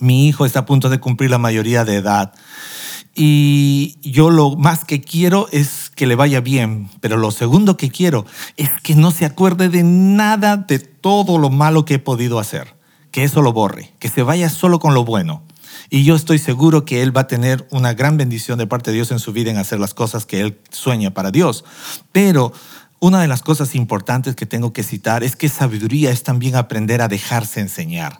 Mi 0.00 0.26
hijo 0.28 0.46
está 0.46 0.60
a 0.60 0.66
punto 0.66 0.88
de 0.88 1.00
cumplir 1.00 1.30
la 1.30 1.38
mayoría 1.38 1.84
de 1.84 1.96
edad. 1.96 2.32
Y 3.14 3.96
yo 4.02 4.30
lo 4.30 4.56
más 4.56 4.84
que 4.84 5.00
quiero 5.00 5.48
es 5.50 5.90
que 5.94 6.06
le 6.06 6.14
vaya 6.14 6.40
bien, 6.40 6.88
pero 7.00 7.16
lo 7.16 7.30
segundo 7.30 7.76
que 7.76 7.90
quiero 7.90 8.24
es 8.56 8.70
que 8.82 8.94
no 8.94 9.10
se 9.10 9.24
acuerde 9.24 9.68
de 9.68 9.82
nada 9.82 10.56
de 10.56 10.78
todo 10.78 11.38
lo 11.38 11.50
malo 11.50 11.84
que 11.84 11.94
he 11.94 11.98
podido 11.98 12.38
hacer, 12.38 12.76
que 13.10 13.24
eso 13.24 13.42
lo 13.42 13.52
borre, 13.52 13.92
que 13.98 14.08
se 14.08 14.22
vaya 14.22 14.48
solo 14.48 14.78
con 14.78 14.94
lo 14.94 15.04
bueno. 15.04 15.42
Y 15.88 16.04
yo 16.04 16.14
estoy 16.14 16.38
seguro 16.38 16.84
que 16.84 17.02
él 17.02 17.16
va 17.16 17.22
a 17.22 17.26
tener 17.26 17.66
una 17.70 17.94
gran 17.94 18.16
bendición 18.16 18.58
de 18.58 18.66
parte 18.66 18.90
de 18.90 18.96
Dios 18.96 19.10
en 19.10 19.18
su 19.18 19.32
vida 19.32 19.50
en 19.50 19.56
hacer 19.56 19.80
las 19.80 19.94
cosas 19.94 20.26
que 20.26 20.40
él 20.40 20.58
sueña 20.70 21.12
para 21.12 21.30
Dios. 21.30 21.64
Pero 22.12 22.52
una 23.02 23.22
de 23.22 23.28
las 23.28 23.40
cosas 23.40 23.74
importantes 23.74 24.36
que 24.36 24.44
tengo 24.44 24.74
que 24.74 24.82
citar 24.82 25.24
es 25.24 25.34
que 25.34 25.48
sabiduría 25.48 26.10
es 26.10 26.22
también 26.22 26.54
aprender 26.54 27.00
a 27.00 27.08
dejarse 27.08 27.60
enseñar. 27.60 28.18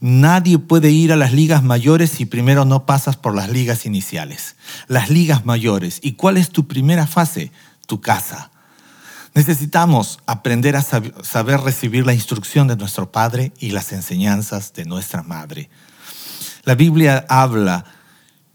Nadie 0.00 0.58
puede 0.58 0.90
ir 0.90 1.12
a 1.12 1.16
las 1.16 1.34
ligas 1.34 1.62
mayores 1.62 2.10
si 2.10 2.24
primero 2.24 2.64
no 2.64 2.86
pasas 2.86 3.16
por 3.16 3.34
las 3.34 3.50
ligas 3.50 3.84
iniciales. 3.84 4.56
Las 4.88 5.10
ligas 5.10 5.44
mayores. 5.44 6.00
¿Y 6.02 6.12
cuál 6.12 6.38
es 6.38 6.48
tu 6.48 6.66
primera 6.66 7.06
fase? 7.06 7.52
Tu 7.86 8.00
casa. 8.00 8.50
Necesitamos 9.34 10.18
aprender 10.26 10.76
a 10.76 10.82
saber 10.82 11.60
recibir 11.60 12.06
la 12.06 12.14
instrucción 12.14 12.68
de 12.68 12.76
nuestro 12.76 13.12
Padre 13.12 13.52
y 13.58 13.70
las 13.70 13.92
enseñanzas 13.92 14.72
de 14.72 14.86
nuestra 14.86 15.22
Madre 15.22 15.68
la 16.64 16.74
Biblia 16.74 17.24
habla 17.28 17.84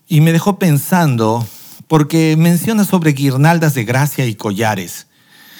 y 0.07 0.21
me 0.21 0.31
dejó 0.31 0.59
pensando 0.59 1.45
porque 1.87 2.35
menciona 2.37 2.85
sobre 2.85 3.11
guirnaldas 3.11 3.73
de 3.73 3.83
gracia 3.83 4.25
y 4.25 4.35
collares. 4.35 5.07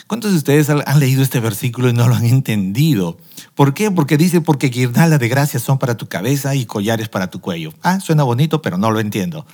¿Cuántos 0.08 0.32
de 0.32 0.38
ustedes 0.38 0.70
han 0.70 1.00
leído 1.02 1.22
este 1.22 1.42
versículo 1.42 1.90
y 1.90 1.94
no 1.94 2.08
lo 2.08 2.16
han 2.16 2.24
entendido? 2.24 3.18
¿Por 3.56 3.74
qué? 3.74 3.92
Porque 3.92 4.16
dice, 4.16 4.40
porque 4.40 4.68
guirnaldas 4.68 5.20
de 5.20 5.28
gracia 5.28 5.60
son 5.60 5.80
para 5.80 5.98
tu 5.98 6.08
cabeza 6.08 6.56
y 6.56 6.66
collares 6.66 7.10
para 7.10 7.30
tu 7.30 7.42
cuello. 7.42 7.74
Ah, 7.84 8.00
suena 8.00 8.24
bonito, 8.24 8.62
pero 8.62 8.78
no 8.78 8.90
lo 8.90 9.02
entiendo. 9.02 9.46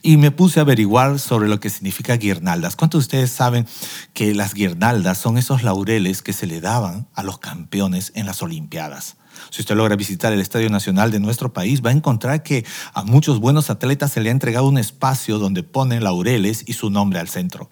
Y 0.00 0.16
me 0.16 0.30
puse 0.30 0.60
a 0.60 0.62
averiguar 0.62 1.18
sobre 1.18 1.50
lo 1.50 1.60
que 1.60 1.68
significa 1.68 2.16
guirnaldas. 2.16 2.74
¿Cuántos 2.74 3.00
de 3.00 3.04
ustedes 3.04 3.32
saben 3.32 3.66
que 4.14 4.34
las 4.34 4.54
guirnaldas 4.54 5.18
son 5.18 5.36
esos 5.36 5.62
laureles 5.62 6.22
que 6.22 6.32
se 6.32 6.46
le 6.46 6.62
daban 6.62 7.06
a 7.12 7.22
los 7.22 7.38
campeones 7.38 8.12
en 8.14 8.24
las 8.24 8.42
Olimpiadas? 8.42 9.16
Si 9.50 9.62
usted 9.62 9.76
logra 9.76 9.96
visitar 9.96 10.32
el 10.32 10.40
Estadio 10.40 10.70
Nacional 10.70 11.10
de 11.10 11.20
nuestro 11.20 11.52
país, 11.52 11.84
va 11.84 11.90
a 11.90 11.94
encontrar 11.94 12.42
que 12.42 12.64
a 12.92 13.02
muchos 13.04 13.40
buenos 13.40 13.70
atletas 13.70 14.12
se 14.12 14.20
le 14.20 14.28
ha 14.28 14.32
entregado 14.32 14.68
un 14.68 14.78
espacio 14.78 15.38
donde 15.38 15.62
ponen 15.62 16.04
laureles 16.04 16.64
y 16.66 16.74
su 16.74 16.90
nombre 16.90 17.18
al 17.18 17.28
centro. 17.28 17.70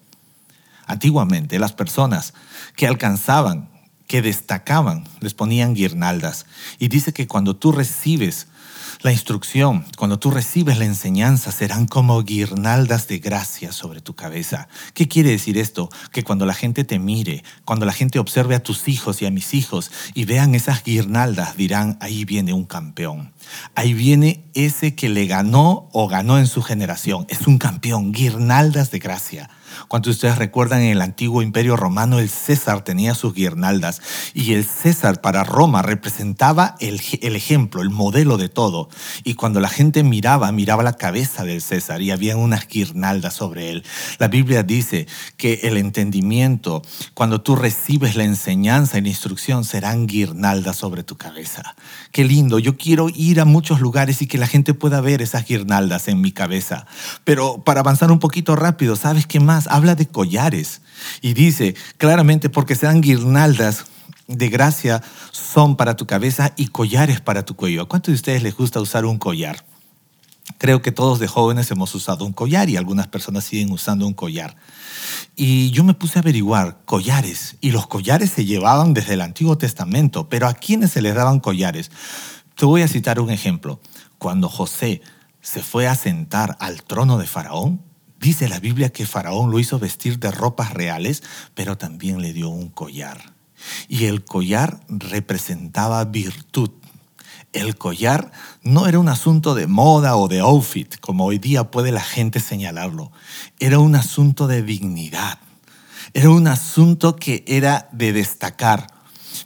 Antiguamente 0.85 1.59
las 1.59 1.73
personas 1.73 2.33
que 2.75 2.87
alcanzaban, 2.87 3.69
que 4.07 4.21
destacaban, 4.21 5.03
les 5.19 5.33
ponían 5.33 5.73
guirnaldas. 5.73 6.45
Y 6.79 6.87
dice 6.87 7.11
que 7.11 7.27
cuando 7.27 7.55
tú 7.55 7.71
recibes 7.71 8.47
la 9.01 9.11
instrucción, 9.11 9.85
cuando 9.97 10.17
tú 10.17 10.31
recibes 10.31 10.77
la 10.79 10.85
enseñanza, 10.85 11.51
serán 11.51 11.85
como 11.85 12.23
guirnaldas 12.23 13.07
de 13.07 13.19
gracia 13.19 13.71
sobre 13.71 14.01
tu 14.01 14.15
cabeza. 14.15 14.67
¿Qué 14.93 15.07
quiere 15.07 15.29
decir 15.29 15.57
esto? 15.57 15.89
Que 16.11 16.23
cuando 16.23 16.45
la 16.45 16.53
gente 16.53 16.83
te 16.83 16.97
mire, 16.97 17.43
cuando 17.63 17.85
la 17.85 17.93
gente 17.93 18.19
observe 18.19 18.55
a 18.55 18.63
tus 18.63 18.87
hijos 18.87 19.21
y 19.21 19.25
a 19.25 19.31
mis 19.31 19.53
hijos 19.53 19.91
y 20.13 20.25
vean 20.25 20.55
esas 20.55 20.83
guirnaldas, 20.83 21.57
dirán, 21.57 21.97
ahí 22.01 22.25
viene 22.25 22.53
un 22.53 22.65
campeón. 22.65 23.33
Ahí 23.75 23.93
viene 23.93 24.45
ese 24.53 24.95
que 24.95 25.09
le 25.09 25.27
ganó 25.27 25.89
o 25.93 26.07
ganó 26.07 26.39
en 26.39 26.47
su 26.47 26.61
generación. 26.61 27.25
Es 27.29 27.47
un 27.47 27.59
campeón, 27.59 28.11
guirnaldas 28.11 28.91
de 28.91 28.99
gracia. 28.99 29.49
Cuando 29.87 30.09
ustedes 30.09 30.37
recuerdan 30.37 30.81
en 30.81 30.91
el 30.91 31.01
antiguo 31.01 31.41
imperio 31.41 31.75
romano, 31.75 32.19
el 32.19 32.29
César 32.29 32.83
tenía 32.83 33.15
sus 33.15 33.33
guirnaldas 33.33 34.01
y 34.33 34.53
el 34.53 34.65
César 34.65 35.21
para 35.21 35.43
Roma 35.43 35.81
representaba 35.81 36.75
el, 36.79 37.01
el, 37.21 37.35
ejemplo, 37.35 37.81
el 37.81 37.89
modelo 37.89 38.37
de 38.37 38.49
todo. 38.49 38.89
Y 39.23 39.35
cuando 39.35 39.59
la 39.59 39.69
gente 39.69 40.03
miraba, 40.03 40.51
miraba 40.51 40.83
la 40.83 40.93
cabeza 40.93 41.43
del 41.43 41.61
César 41.61 42.01
y 42.01 42.11
había 42.11 42.37
unas 42.37 42.67
guirnaldas 42.67 43.33
sobre 43.33 43.71
él. 43.71 43.83
La 44.19 44.27
Biblia 44.27 44.63
dice 44.63 45.07
que 45.37 45.61
el 45.63 45.77
entendimiento, 45.77 46.81
cuando 47.13 47.41
tú 47.41 47.55
recibes 47.55 48.15
la 48.15 48.23
enseñanza 48.23 48.97
y 48.97 49.01
la 49.01 49.09
instrucción, 49.09 49.63
serán 49.63 50.07
guirnaldas 50.07 50.77
sobre 50.77 51.03
tu 51.03 51.17
cabeza. 51.17 51.75
Qué 52.11 52.23
lindo, 52.23 52.59
yo 52.59 52.77
quiero 52.77 53.09
ir 53.13 53.39
a 53.39 53.45
muchos 53.45 53.79
lugares 53.79 54.21
y 54.21 54.27
que 54.27 54.37
la 54.37 54.47
gente 54.47 54.73
pueda 54.73 55.01
ver 55.01 55.21
esas 55.21 55.45
guirnaldas 55.45 56.07
en 56.07 56.21
mi 56.21 56.31
cabeza. 56.31 56.85
Pero 57.23 57.63
para 57.63 57.81
avanzar 57.81 58.11
un 58.11 58.19
poquito 58.19 58.55
rápido, 58.55 58.95
¿sabes 58.95 59.27
qué 59.27 59.39
más? 59.39 59.66
Habla 59.69 59.95
de 59.95 60.07
collares 60.07 60.81
y 61.21 61.33
dice 61.33 61.75
claramente 61.97 62.49
porque 62.49 62.75
sean 62.75 63.01
guirnaldas 63.01 63.85
de 64.27 64.49
gracia 64.49 65.01
son 65.31 65.75
para 65.75 65.95
tu 65.95 66.05
cabeza 66.05 66.53
y 66.57 66.67
collares 66.67 67.21
para 67.21 67.45
tu 67.45 67.55
cuello. 67.55 67.81
¿A 67.81 67.87
cuántos 67.87 68.11
de 68.11 68.15
ustedes 68.15 68.43
les 68.43 68.55
gusta 68.55 68.81
usar 68.81 69.05
un 69.05 69.17
collar? 69.17 69.63
Creo 70.57 70.81
que 70.81 70.91
todos 70.91 71.19
de 71.19 71.27
jóvenes 71.27 71.69
hemos 71.71 71.93
usado 71.93 72.25
un 72.25 72.33
collar 72.33 72.69
y 72.69 72.77
algunas 72.77 73.07
personas 73.07 73.43
siguen 73.43 73.71
usando 73.71 74.07
un 74.07 74.13
collar. 74.13 74.55
Y 75.35 75.71
yo 75.71 75.83
me 75.83 75.93
puse 75.93 76.19
a 76.19 76.21
averiguar 76.21 76.79
collares 76.85 77.57
y 77.61 77.71
los 77.71 77.87
collares 77.87 78.31
se 78.31 78.45
llevaban 78.45 78.93
desde 78.93 79.13
el 79.13 79.21
Antiguo 79.21 79.57
Testamento, 79.57 80.29
pero 80.29 80.47
¿a 80.47 80.53
quiénes 80.53 80.91
se 80.91 81.01
les 81.01 81.15
daban 81.15 81.39
collares? 81.39 81.91
Te 82.55 82.65
voy 82.65 82.81
a 82.81 82.87
citar 82.87 83.19
un 83.19 83.29
ejemplo. 83.29 83.79
Cuando 84.17 84.49
José 84.49 85.01
se 85.41 85.61
fue 85.61 85.87
a 85.87 85.95
sentar 85.95 86.57
al 86.59 86.81
trono 86.83 87.17
de 87.17 87.27
Faraón, 87.27 87.81
Dice 88.19 88.47
la 88.47 88.59
Biblia 88.59 88.89
que 88.89 89.05
Faraón 89.05 89.51
lo 89.51 89.59
hizo 89.59 89.79
vestir 89.79 90.19
de 90.19 90.31
ropas 90.31 90.73
reales, 90.73 91.23
pero 91.53 91.77
también 91.77 92.21
le 92.21 92.33
dio 92.33 92.49
un 92.49 92.69
collar. 92.69 93.33
Y 93.87 94.05
el 94.05 94.23
collar 94.23 94.79
representaba 94.87 96.03
virtud. 96.05 96.71
El 97.53 97.77
collar 97.77 98.31
no 98.61 98.87
era 98.87 98.99
un 98.99 99.09
asunto 99.09 99.55
de 99.55 99.67
moda 99.67 100.15
o 100.15 100.27
de 100.27 100.39
outfit, 100.39 100.99
como 100.99 101.25
hoy 101.25 101.39
día 101.39 101.71
puede 101.71 101.91
la 101.91 102.01
gente 102.01 102.39
señalarlo. 102.39 103.11
Era 103.59 103.79
un 103.79 103.95
asunto 103.95 104.47
de 104.47 104.61
dignidad. 104.61 105.39
Era 106.13 106.29
un 106.29 106.47
asunto 106.47 107.15
que 107.15 107.43
era 107.47 107.89
de 107.91 108.13
destacar. 108.13 108.87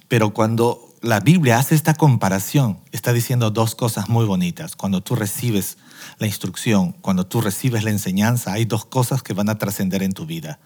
Pero 0.08 0.34
cuando 0.34 0.91
la 1.02 1.20
Biblia 1.20 1.58
hace 1.58 1.74
esta 1.74 1.96
comparación, 1.96 2.80
está 2.92 3.12
diciendo 3.12 3.50
dos 3.50 3.74
cosas 3.74 4.08
muy 4.08 4.26
bonitas. 4.26 4.76
Cuando 4.76 5.02
tú 5.02 5.16
recibes 5.16 5.78
la 6.20 6.28
instrucción, 6.28 6.92
cuando 6.92 7.26
tú 7.26 7.42
recibes 7.42 7.84
la 7.84 7.90
enseñanza, 7.90 8.54
hay 8.54 8.66
dos 8.66 8.86
cosas 8.86 9.24
que 9.24 9.34
van 9.34 9.50
a 9.50 9.58
trascender 9.58 10.04
en 10.04 10.14
tu 10.14 10.28
vida. 10.28 10.60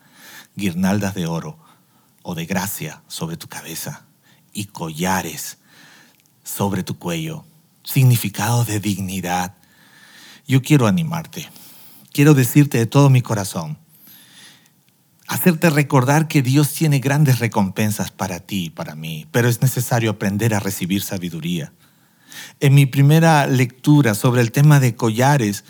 Guirnaldas 0.55 1.15
de 1.15 1.25
oro 1.25 1.57
o 2.21 2.35
de 2.35 2.45
gracia 2.45 3.01
sobre 3.07 3.37
tu 3.37 3.47
cabeza 3.47 4.05
y 4.51 4.65
collares 4.65 5.57
sobre 6.43 6.83
tu 6.83 6.99
cuello. 6.99 7.45
Significado 7.83 8.65
de 8.65 8.81
dignidad. 8.81 9.55
Yo 10.47 10.61
quiero 10.61 10.87
animarte. 10.87 11.49
Quiero 12.11 12.33
decirte 12.33 12.77
de 12.77 12.85
todo 12.85 13.09
mi 13.09 13.21
corazón 13.21 13.77
hacerte 15.27 15.69
recordar 15.69 16.27
que 16.27 16.41
Dios 16.41 16.73
tiene 16.73 16.99
grandes 16.99 17.39
recompensas 17.39 18.11
para 18.11 18.39
ti 18.39 18.65
y 18.65 18.69
para 18.69 18.95
mí, 18.95 19.27
pero 19.31 19.49
es 19.49 19.61
necesario 19.61 20.11
aprender 20.11 20.53
a 20.53 20.59
recibir 20.59 21.01
sabiduría. 21.01 21.73
En 22.59 22.73
mi 22.73 22.85
primera 22.85 23.47
lectura 23.47 24.13
sobre 24.13 24.41
el 24.41 24.51
tema 24.51 24.79
de 24.79 24.95
collares, 24.95 25.63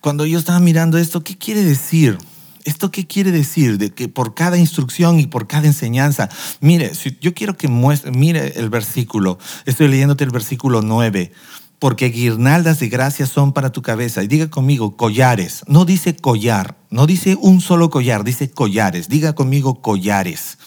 cuando 0.00 0.26
yo 0.26 0.38
estaba 0.38 0.60
mirando 0.60 0.98
esto, 0.98 1.22
¿qué 1.24 1.36
quiere 1.36 1.64
decir? 1.64 2.18
¿Esto 2.64 2.90
qué 2.90 3.06
quiere 3.06 3.30
decir? 3.30 3.78
De 3.78 3.90
que 3.90 4.08
por 4.08 4.34
cada 4.34 4.58
instrucción 4.58 5.18
y 5.18 5.26
por 5.26 5.46
cada 5.46 5.66
enseñanza, 5.66 6.28
mire, 6.60 6.94
si 6.94 7.16
yo 7.20 7.32
quiero 7.32 7.56
que 7.56 7.68
muestre, 7.68 8.10
mire 8.10 8.58
el 8.58 8.68
versículo, 8.68 9.38
estoy 9.64 9.88
leyéndote 9.88 10.24
el 10.24 10.30
versículo 10.30 10.82
9 10.82 11.32
porque 11.80 12.10
guirnaldas 12.10 12.78
de 12.78 12.90
gracia 12.90 13.24
son 13.24 13.54
para 13.54 13.72
tu 13.72 13.80
cabeza. 13.80 14.22
Y 14.22 14.28
diga 14.28 14.50
conmigo, 14.50 14.98
collares. 14.98 15.64
No 15.66 15.86
dice 15.86 16.14
collar, 16.14 16.76
no 16.90 17.06
dice 17.06 17.36
un 17.40 17.62
solo 17.62 17.88
collar, 17.88 18.22
dice 18.22 18.50
collares. 18.50 19.08
Diga 19.08 19.32
conmigo, 19.32 19.80
collares. 19.80 20.58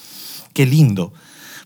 Qué 0.54 0.65
lindo. 0.65 1.13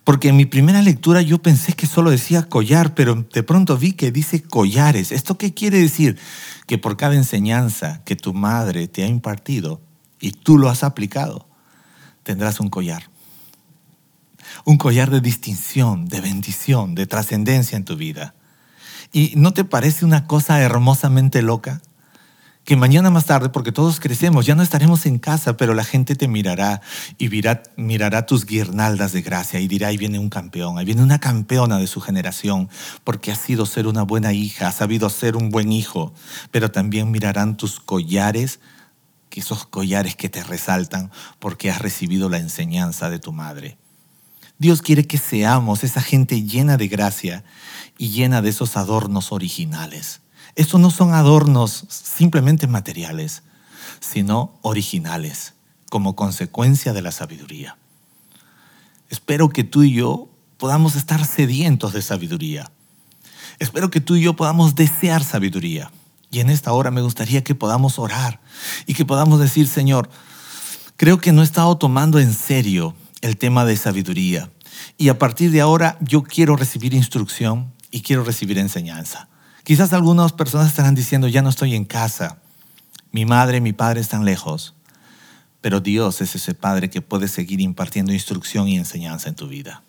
Porque 0.04 0.30
en 0.30 0.36
mi 0.36 0.46
primera 0.46 0.82
lectura 0.82 1.22
yo 1.22 1.42
pensé 1.42 1.74
que 1.74 1.88
solo 1.88 2.12
decía 2.12 2.50
collar, 2.50 2.94
pero 2.94 3.26
de 3.34 3.42
pronto 3.42 3.78
vi 3.78 3.94
que 3.94 4.12
dice 4.12 4.44
collares. 4.44 5.14
¿Esto 5.14 5.38
qué 5.38 5.54
quiere 5.54 5.80
decir? 5.80 6.20
Que 6.66 6.78
por 6.78 6.98
cada 6.98 7.16
enseñanza 7.16 8.02
que 8.04 8.18
tu 8.18 8.34
madre 8.34 8.90
te 8.90 9.04
ha 9.04 9.08
impartido 9.08 9.82
y 10.20 10.32
tú 10.32 10.58
lo 10.58 10.68
has 10.68 10.84
aplicado, 10.84 11.48
tendrás 12.24 12.60
un 12.60 12.70
collar. 12.70 13.10
Un 14.66 14.78
collar 14.78 15.10
de 15.10 15.22
distinción, 15.22 16.10
de 16.10 16.20
bendición, 16.20 16.96
de 16.96 17.08
trascendencia 17.08 17.78
en 17.78 17.86
tu 17.86 17.96
vida. 17.96 18.34
¿Y 19.12 19.34
no 19.36 19.54
te 19.54 19.64
parece 19.64 20.06
una 20.06 20.28
cosa 20.28 20.60
hermosamente 20.62 21.42
loca? 21.42 21.82
Que 22.64 22.76
mañana 22.76 23.10
más 23.10 23.26
tarde, 23.26 23.50
porque 23.50 23.72
todos 23.72 24.00
crecemos, 24.02 24.46
ya 24.46 24.54
no 24.54 24.62
estaremos 24.62 25.06
en 25.06 25.20
casa, 25.20 25.56
pero 25.56 25.74
la 25.74 25.86
gente 25.86 26.16
te 26.16 26.28
mirará 26.28 26.82
y 27.18 27.30
mirará 27.78 28.26
tus 28.26 28.46
guirnaldas 28.46 29.14
de 29.14 29.22
gracia 29.22 29.62
y 29.62 29.70
dirá, 29.70 29.88
ahí 29.88 29.98
viene 29.98 30.20
un 30.20 30.30
campeón, 30.30 30.78
ahí 30.78 30.84
viene 30.84 31.02
una 31.02 31.20
campeona 31.20 31.78
de 31.78 31.88
su 31.88 32.02
generación, 32.02 32.70
porque 33.06 33.32
has 33.32 33.40
sido 33.40 33.66
ser 33.66 33.88
una 33.88 34.04
buena 34.04 34.34
hija, 34.34 34.68
has 34.68 34.76
sabido 34.76 35.10
ser 35.10 35.38
un 35.38 35.50
buen 35.50 35.72
hijo, 35.72 36.14
pero 36.52 36.70
también 36.70 37.10
mirarán 37.10 37.56
tus 37.56 37.80
collares, 37.80 38.60
esos 39.38 39.66
collares 39.66 40.16
que 40.16 40.30
te 40.30 40.44
resaltan 40.44 41.12
porque 41.40 41.70
has 41.70 41.80
recibido 41.80 42.30
la 42.30 42.38
enseñanza 42.38 43.10
de 43.10 43.20
tu 43.20 43.32
madre. 43.32 43.78
Dios 44.60 44.82
quiere 44.82 45.06
que 45.06 45.18
seamos 45.18 45.84
esa 45.84 46.02
gente 46.02 46.44
llena 46.44 46.78
de 46.78 46.88
gracia 46.88 47.44
y 47.98 48.10
llena 48.10 48.42
de 48.42 48.50
esos 48.50 48.76
adornos 48.76 49.32
originales. 49.32 50.22
Estos 50.56 50.80
no 50.80 50.90
son 50.90 51.14
adornos 51.14 51.86
simplemente 51.90 52.66
materiales, 52.66 53.44
sino 54.00 54.58
originales, 54.64 55.54
como 55.90 56.16
consecuencia 56.16 56.94
de 56.94 57.02
la 57.04 57.12
sabiduría. 57.12 57.78
Espero 59.10 59.50
que 59.50 59.64
tú 59.64 59.84
y 59.84 59.94
yo 59.94 60.30
podamos 60.58 60.96
estar 60.96 61.24
sedientos 61.26 61.94
de 61.94 62.02
sabiduría. 62.02 62.72
Espero 63.60 63.92
que 63.92 64.02
tú 64.02 64.16
y 64.16 64.22
yo 64.22 64.36
podamos 64.36 64.76
desear 64.76 65.24
sabiduría. 65.24 65.92
Y 66.32 66.40
en 66.40 66.50
esta 66.50 66.74
hora 66.74 66.92
me 66.92 67.02
gustaría 67.02 67.44
que 67.44 67.56
podamos 67.56 68.00
orar 68.00 68.42
y 68.86 68.96
que 68.96 69.06
podamos 69.06 69.40
decir, 69.40 69.68
Señor, 69.68 70.10
creo 70.98 71.20
que 71.20 71.32
no 71.32 71.42
he 71.42 71.46
estado 71.46 71.78
tomando 71.78 72.20
en 72.20 72.34
serio 72.34 72.96
el 73.22 73.38
tema 73.38 73.66
de 73.66 73.78
sabiduría. 73.78 74.52
Y 74.98 75.10
a 75.10 75.18
partir 75.18 75.52
de 75.52 75.62
ahora 75.62 75.98
yo 76.02 76.24
quiero 76.24 76.56
recibir 76.56 76.94
instrucción 76.94 77.74
y 77.92 78.02
quiero 78.02 78.24
recibir 78.24 78.58
enseñanza. 78.58 79.30
Quizás 79.64 79.94
algunas 79.94 80.34
personas 80.34 80.68
estarán 80.68 80.96
diciendo, 80.96 81.28
ya 81.28 81.42
no 81.42 81.50
estoy 81.50 81.76
en 81.76 81.86
casa, 81.86 82.42
mi 83.12 83.26
madre 83.26 83.62
mi 83.62 83.74
padre 83.74 84.02
están 84.02 84.26
lejos, 84.26 84.76
pero 85.62 85.80
Dios 85.80 86.22
es 86.22 86.36
ese 86.36 86.54
Padre 86.54 86.90
que 86.90 87.02
puede 87.02 87.28
seguir 87.28 87.62
impartiendo 87.62 88.14
instrucción 88.14 88.68
y 88.68 88.78
enseñanza 88.78 89.30
en 89.30 89.36
tu 89.36 89.48
vida. 89.48 89.84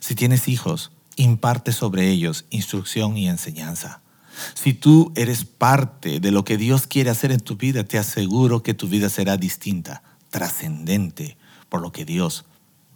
Si 0.00 0.14
tienes 0.14 0.48
hijos, 0.48 0.92
imparte 1.16 1.72
sobre 1.72 2.10
ellos 2.10 2.46
instrucción 2.50 3.16
y 3.16 3.28
enseñanza. 3.28 4.02
Si 4.54 4.74
tú 4.74 5.12
eres 5.14 5.44
parte 5.44 6.18
de 6.18 6.30
lo 6.32 6.44
que 6.44 6.56
Dios 6.56 6.86
quiere 6.86 7.10
hacer 7.10 7.30
en 7.30 7.40
tu 7.40 7.56
vida, 7.56 7.84
te 7.84 7.98
aseguro 7.98 8.62
que 8.62 8.74
tu 8.74 8.88
vida 8.88 9.08
será 9.08 9.36
distinta, 9.36 10.02
trascendente 10.30 11.36
por 11.68 11.80
lo 11.80 11.92
que 11.92 12.04
Dios 12.04 12.44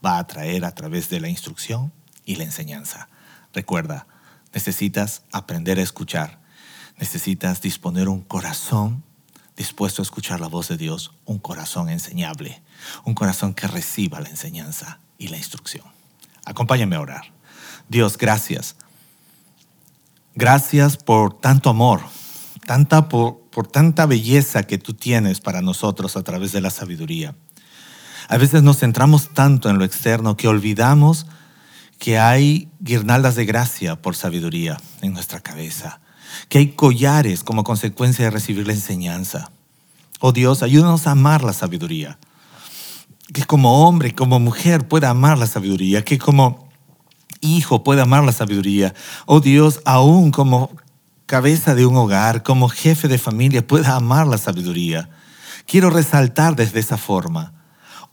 va 0.04 0.18
a 0.18 0.26
traer 0.26 0.64
a 0.64 0.74
través 0.74 1.08
de 1.08 1.20
la 1.20 1.28
instrucción 1.28 1.92
y 2.24 2.37
la 2.37 2.44
enseñanza. 2.44 3.08
Recuerda, 3.52 4.06
necesitas 4.52 5.22
aprender 5.32 5.78
a 5.78 5.82
escuchar. 5.82 6.40
Necesitas 6.98 7.61
disponer 7.61 8.08
un 8.08 8.22
corazón 8.22 9.04
dispuesto 9.56 10.02
a 10.02 10.04
escuchar 10.04 10.40
la 10.40 10.46
voz 10.46 10.68
de 10.68 10.76
Dios, 10.76 11.12
un 11.24 11.38
corazón 11.38 11.88
enseñable, 11.88 12.62
un 13.04 13.14
corazón 13.14 13.54
que 13.54 13.66
reciba 13.66 14.20
la 14.20 14.28
enseñanza 14.28 15.00
y 15.18 15.28
la 15.28 15.37
instrucción. 15.37 15.84
Acompáñame 16.44 16.96
a 16.96 17.00
orar. 17.00 17.32
Dios, 17.88 18.16
gracias. 18.16 18.76
Gracias 20.34 20.96
por 20.96 21.40
tanto 21.40 21.70
amor, 21.70 22.02
tanta 22.66 23.08
por, 23.08 23.40
por 23.50 23.66
tanta 23.66 24.06
belleza 24.06 24.62
que 24.62 24.78
tú 24.78 24.94
tienes 24.94 25.40
para 25.40 25.61
nosotros 25.61 26.16
a 26.16 26.22
través 26.22 26.52
de 26.52 26.61
la 26.61 26.70
sabiduría. 26.70 27.34
A 28.29 28.37
veces 28.37 28.62
nos 28.62 28.79
centramos 28.79 29.31
tanto 29.31 29.71
en 29.71 29.79
lo 29.79 29.85
externo 29.85 30.37
que 30.37 30.49
olvidamos 30.49 31.27
que 31.99 32.19
hay 32.19 32.69
guirnaldas 32.79 33.37
de 33.37 33.47
gracia 33.47 33.97
por 33.97 34.14
sabiduría 34.14 34.77
en 35.01 35.14
nuestra 35.14 35.41
cabeza, 35.41 36.01
que 36.51 36.59
hay 36.59 36.69
collares 36.73 37.43
como 37.43 37.64
consecuencia 37.64 38.27
de 38.27 38.31
recibir 38.31 38.67
la 38.67 38.75
enseñanza. 38.75 39.51
Oh 40.21 40.33
Dios, 40.33 40.62
ayúdanos 40.62 41.07
a 41.07 41.12
amar 41.12 41.43
la 41.43 41.55
sabiduría. 41.55 42.19
Que 43.33 43.45
como 43.45 43.88
hombre, 43.88 44.14
como 44.14 44.38
mujer 44.38 44.87
pueda 44.87 45.09
amar 45.09 45.38
la 45.38 45.47
sabiduría, 45.47 46.05
que 46.05 46.19
como 46.19 46.69
hijo 47.41 47.83
pueda 47.83 48.03
amar 48.03 48.25
la 48.25 48.33
sabiduría. 48.33 48.95
Oh 49.25 49.41
Dios, 49.41 49.81
aún 49.87 50.33
como 50.33 50.71
cabeza 51.25 51.75
de 51.75 51.87
un 51.87 51.97
hogar, 51.97 52.43
como 52.43 52.69
jefe 52.69 53.09
de 53.09 53.19
familia, 53.19 53.67
pueda 53.67 53.97
amar 53.97 54.27
la 54.27 54.37
sabiduría. 54.37 55.09
Quiero 55.67 55.88
resaltar 55.88 56.57
desde 56.57 56.81
esa 56.81 56.99
forma 56.99 57.58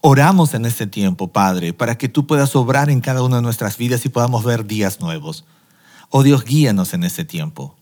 Oramos 0.08 0.54
en 0.54 0.68
este 0.68 0.86
tiempo, 0.86 1.30
Padre, 1.30 1.74
para 1.74 1.98
que 1.98 2.08
tú 2.08 2.28
puedas 2.28 2.56
obrar 2.56 2.92
en 2.92 3.02
cada 3.02 3.24
una 3.24 3.38
de 3.38 3.42
nuestras 3.42 3.76
vidas 3.76 4.06
y 4.06 4.10
podamos 4.10 4.44
ver 4.44 4.68
días 4.68 5.00
nuevos. 5.00 5.46
Oh 6.12 6.22
Dios, 6.22 6.44
guíanos 6.46 6.94
en 6.94 7.04
este 7.04 7.26
tiempo. 7.26 7.76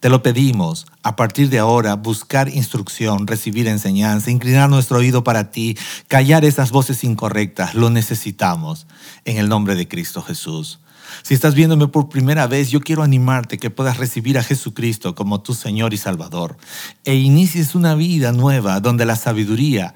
Te 0.00 0.08
lo 0.08 0.24
pedimos, 0.24 0.88
a 1.04 1.14
partir 1.14 1.48
de 1.48 1.60
ahora, 1.60 1.94
buscar 1.94 2.48
instrucción, 2.48 3.28
recibir 3.28 3.68
enseñanza, 3.68 4.32
inclinar 4.32 4.68
nuestro 4.68 4.98
oído 4.98 5.22
para 5.22 5.52
ti, 5.52 5.78
callar 6.08 6.44
esas 6.44 6.72
voces 6.72 7.04
incorrectas, 7.04 7.76
lo 7.76 7.90
necesitamos, 7.90 8.88
en 9.24 9.36
el 9.36 9.48
nombre 9.48 9.76
de 9.76 9.86
Cristo 9.86 10.22
Jesús. 10.22 10.80
Si 11.22 11.34
estás 11.34 11.54
viéndome 11.54 11.86
por 11.86 12.08
primera 12.08 12.48
vez, 12.48 12.70
yo 12.70 12.80
quiero 12.80 13.04
animarte 13.04 13.58
que 13.58 13.70
puedas 13.70 13.98
recibir 13.98 14.36
a 14.38 14.42
Jesucristo 14.42 15.14
como 15.14 15.40
tu 15.40 15.54
Señor 15.54 15.94
y 15.94 15.96
Salvador 15.96 16.56
e 17.04 17.14
inicies 17.14 17.76
una 17.76 17.94
vida 17.94 18.32
nueva 18.32 18.80
donde 18.80 19.06
la 19.06 19.14
sabiduría 19.14 19.94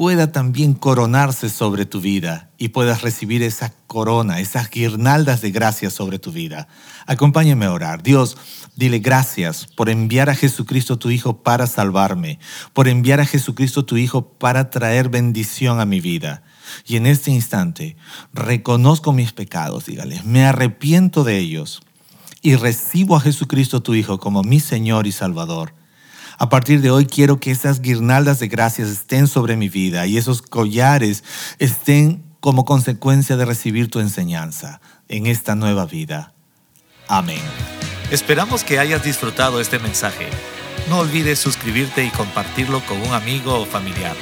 pueda 0.00 0.32
también 0.32 0.72
coronarse 0.72 1.50
sobre 1.50 1.84
tu 1.84 2.00
vida 2.00 2.48
y 2.56 2.68
puedas 2.68 3.02
recibir 3.02 3.42
esa 3.42 3.74
corona, 3.86 4.40
esas 4.40 4.70
guirnaldas 4.70 5.42
de 5.42 5.50
gracia 5.50 5.90
sobre 5.90 6.18
tu 6.18 6.32
vida. 6.32 6.68
Acompáñame 7.04 7.66
a 7.66 7.72
orar. 7.72 8.02
Dios, 8.02 8.38
dile 8.76 9.00
gracias 9.00 9.66
por 9.66 9.90
enviar 9.90 10.30
a 10.30 10.34
Jesucristo 10.34 10.98
tu 10.98 11.10
Hijo 11.10 11.42
para 11.42 11.66
salvarme, 11.66 12.38
por 12.72 12.88
enviar 12.88 13.20
a 13.20 13.26
Jesucristo 13.26 13.84
tu 13.84 13.98
Hijo 13.98 14.26
para 14.26 14.70
traer 14.70 15.10
bendición 15.10 15.80
a 15.80 15.84
mi 15.84 16.00
vida. 16.00 16.44
Y 16.86 16.96
en 16.96 17.04
este 17.04 17.30
instante 17.30 17.98
reconozco 18.32 19.12
mis 19.12 19.34
pecados, 19.34 19.84
dígale, 19.84 20.22
me 20.24 20.46
arrepiento 20.46 21.24
de 21.24 21.36
ellos 21.36 21.82
y 22.40 22.56
recibo 22.56 23.16
a 23.16 23.20
Jesucristo 23.20 23.82
tu 23.82 23.92
Hijo 23.94 24.18
como 24.18 24.44
mi 24.44 24.60
Señor 24.60 25.06
y 25.06 25.12
Salvador. 25.12 25.74
A 26.40 26.48
partir 26.48 26.80
de 26.80 26.90
hoy 26.90 27.04
quiero 27.04 27.38
que 27.38 27.50
esas 27.50 27.82
guirnaldas 27.82 28.38
de 28.38 28.48
gracias 28.48 28.88
estén 28.88 29.28
sobre 29.28 29.58
mi 29.58 29.68
vida 29.68 30.06
y 30.06 30.16
esos 30.16 30.40
collares 30.40 31.22
estén 31.58 32.24
como 32.40 32.64
consecuencia 32.64 33.36
de 33.36 33.44
recibir 33.44 33.90
tu 33.90 34.00
enseñanza 34.00 34.80
en 35.08 35.26
esta 35.26 35.54
nueva 35.54 35.84
vida. 35.84 36.32
Amén. 37.08 37.42
Esperamos 38.10 38.64
que 38.64 38.78
hayas 38.78 39.04
disfrutado 39.04 39.60
este 39.60 39.78
mensaje. 39.78 40.30
No 40.88 41.00
olvides 41.00 41.38
suscribirte 41.38 42.06
y 42.06 42.08
compartirlo 42.08 42.80
con 42.86 42.98
un 43.02 43.12
amigo 43.12 43.60
o 43.60 43.66
familiar. 43.66 44.16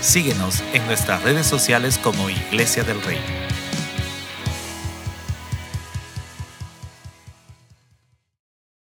Síguenos 0.00 0.64
en 0.72 0.84
nuestras 0.86 1.22
redes 1.22 1.46
sociales 1.46 1.96
como 1.96 2.28
Iglesia 2.28 2.82
del 2.82 3.00
Rey. 3.02 3.20